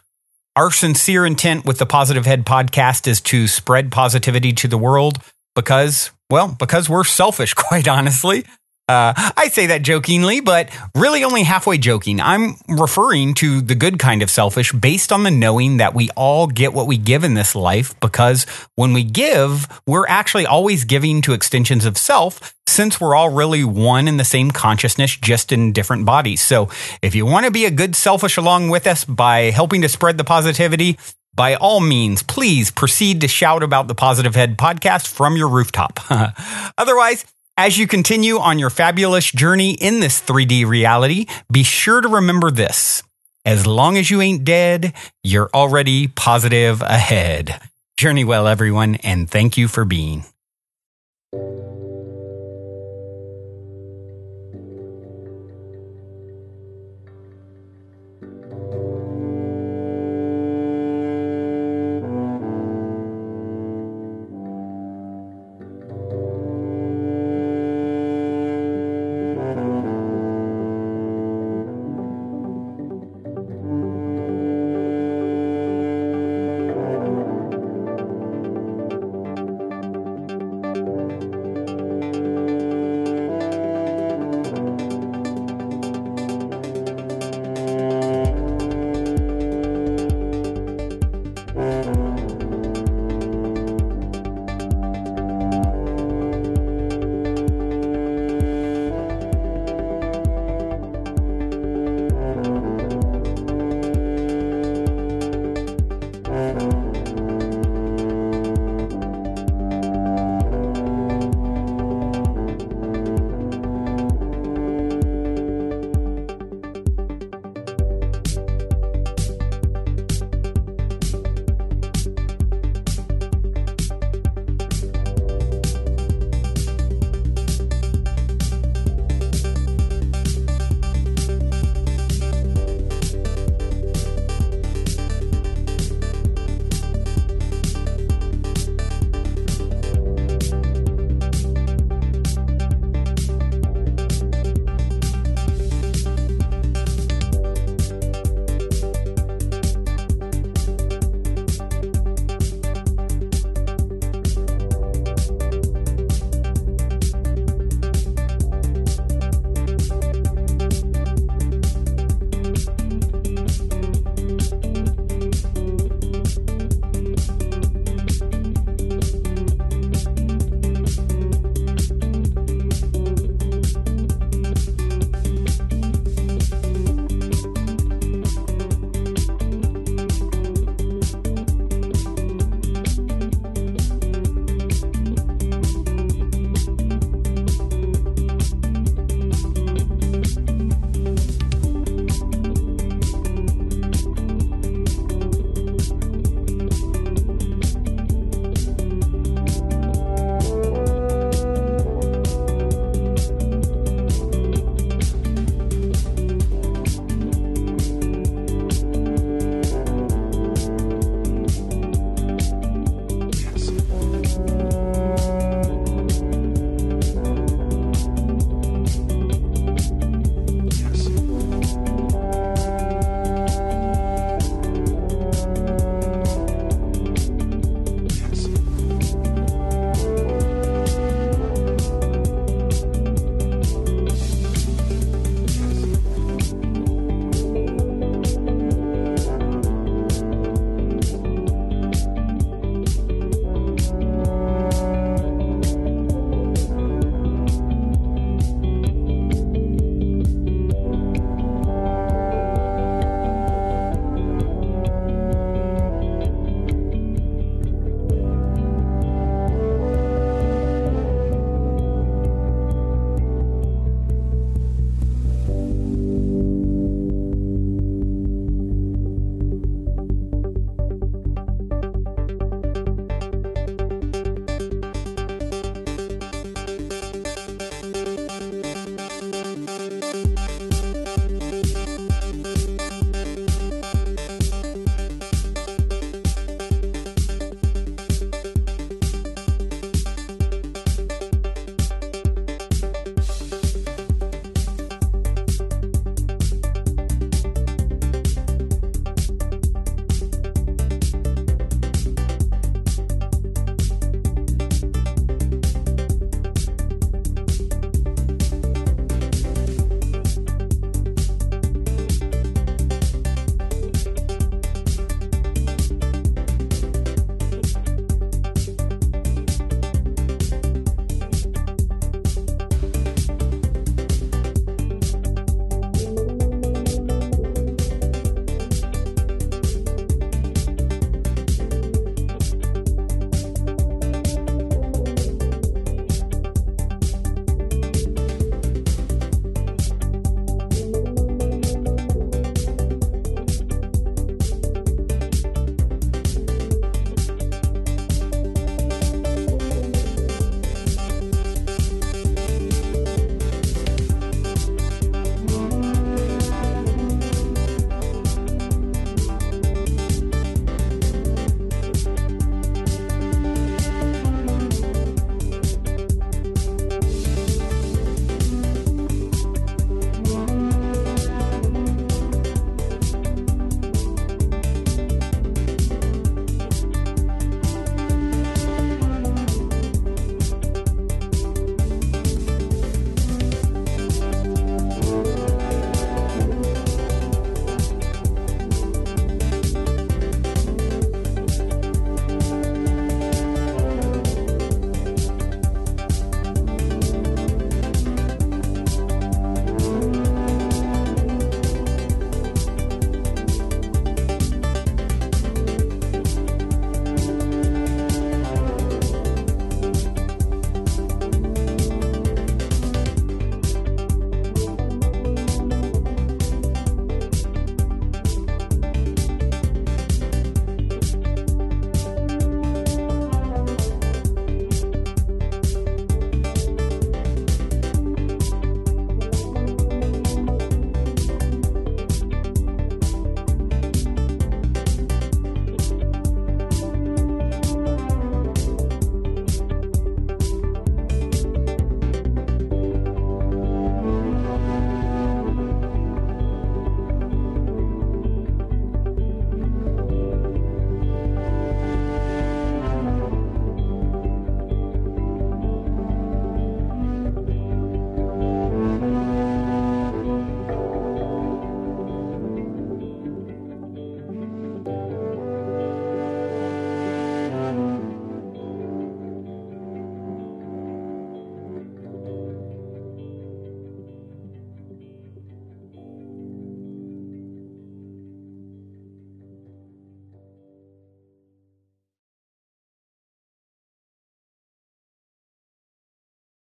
Our 0.57 0.70
sincere 0.70 1.27
intent 1.27 1.64
with 1.64 1.79
the 1.79 1.87
Positive 1.87 2.27
Head 2.27 2.44
podcast 2.46 3.09
is 3.09 3.20
to 3.22 3.48
spread 3.48 3.90
positivity 3.90 4.53
to 4.53 4.68
the 4.68 4.79
world 4.79 5.18
because, 5.55 6.12
well, 6.31 6.57
because 6.59 6.88
we're 6.88 7.05
selfish, 7.05 7.55
quite 7.55 7.88
honestly. 7.88 8.44
Uh, 8.87 9.14
I 9.37 9.49
say 9.49 9.66
that 9.66 9.83
jokingly, 9.83 10.40
but 10.40 10.68
really 10.94 11.25
only 11.25 11.42
halfway 11.42 11.79
joking. 11.79 12.20
I'm 12.20 12.57
referring 12.68 13.33
to 13.35 13.62
the 13.62 13.75
good 13.75 13.99
kind 13.99 14.23
of 14.23 14.29
selfish 14.29 14.73
based 14.73 15.11
on 15.11 15.23
the 15.23 15.31
knowing 15.31 15.79
that 15.79 15.94
we 15.94 16.11
all 16.11 16.47
get 16.47 16.75
what 16.75 16.87
we 16.87 16.99
give 16.99 17.25
in 17.25 17.33
this 17.33 17.55
life 17.55 17.99
because 18.01 18.44
when 18.75 18.92
we 18.92 19.03
give, 19.03 19.68
we're 19.87 20.07
actually 20.07 20.44
always 20.44 20.85
giving 20.85 21.23
to 21.23 21.33
extensions 21.33 21.87
of 21.87 21.97
self 21.97 22.55
since 22.66 23.01
we're 23.01 23.14
all 23.14 23.31
really 23.31 23.64
one 23.64 24.07
in 24.07 24.18
the 24.18 24.25
same 24.25 24.51
consciousness, 24.51 25.16
just 25.16 25.51
in 25.51 25.73
different 25.73 26.05
bodies. 26.05 26.42
So 26.42 26.68
if 27.01 27.14
you 27.14 27.25
want 27.25 27.47
to 27.47 27.53
be 27.53 27.64
a 27.64 27.70
good 27.70 27.97
selfish 27.97 28.37
along 28.37 28.68
with 28.68 28.87
us 28.87 29.05
by 29.05 29.51
helping 29.51 29.81
to 29.83 29.88
spread 29.88 30.18
the 30.18 30.25
positivity, 30.25 30.99
by 31.35 31.55
all 31.55 31.81
means, 31.81 32.23
please 32.23 32.70
proceed 32.70 33.23
to 33.23 33.29
shout 33.29 33.62
about 33.62 33.88
the 33.88 33.94
Positive 33.94 34.35
Head 34.35 34.59
podcast 34.59 35.09
from 35.09 35.37
your 35.37 35.49
rooftop. 35.49 36.01
Otherwise, 36.79 37.25
as 37.57 37.79
you 37.79 37.87
continue 37.87 38.38
on 38.38 38.59
your 38.59 38.71
fabulous 38.71 39.31
journey 39.31 39.73
in 39.73 40.01
this 40.01 40.21
3D 40.21 40.67
reality, 40.67 41.27
be 41.51 41.62
sure 41.62 42.01
to 42.01 42.09
remember 42.09 42.51
this. 42.51 43.03
As 43.45 43.67
long 43.67 43.97
as 43.97 44.11
you 44.11 44.21
ain't 44.21 44.45
dead, 44.45 44.95
you're 45.23 45.51
already 45.53 46.09
positive 46.09 46.83
ahead. 46.83 47.61
Journey 47.97 48.25
well, 48.25 48.49
everyone, 48.49 48.97
and 48.97 49.31
thank 49.31 49.57
you 49.57 49.69
for 49.69 49.85
being. 49.85 50.25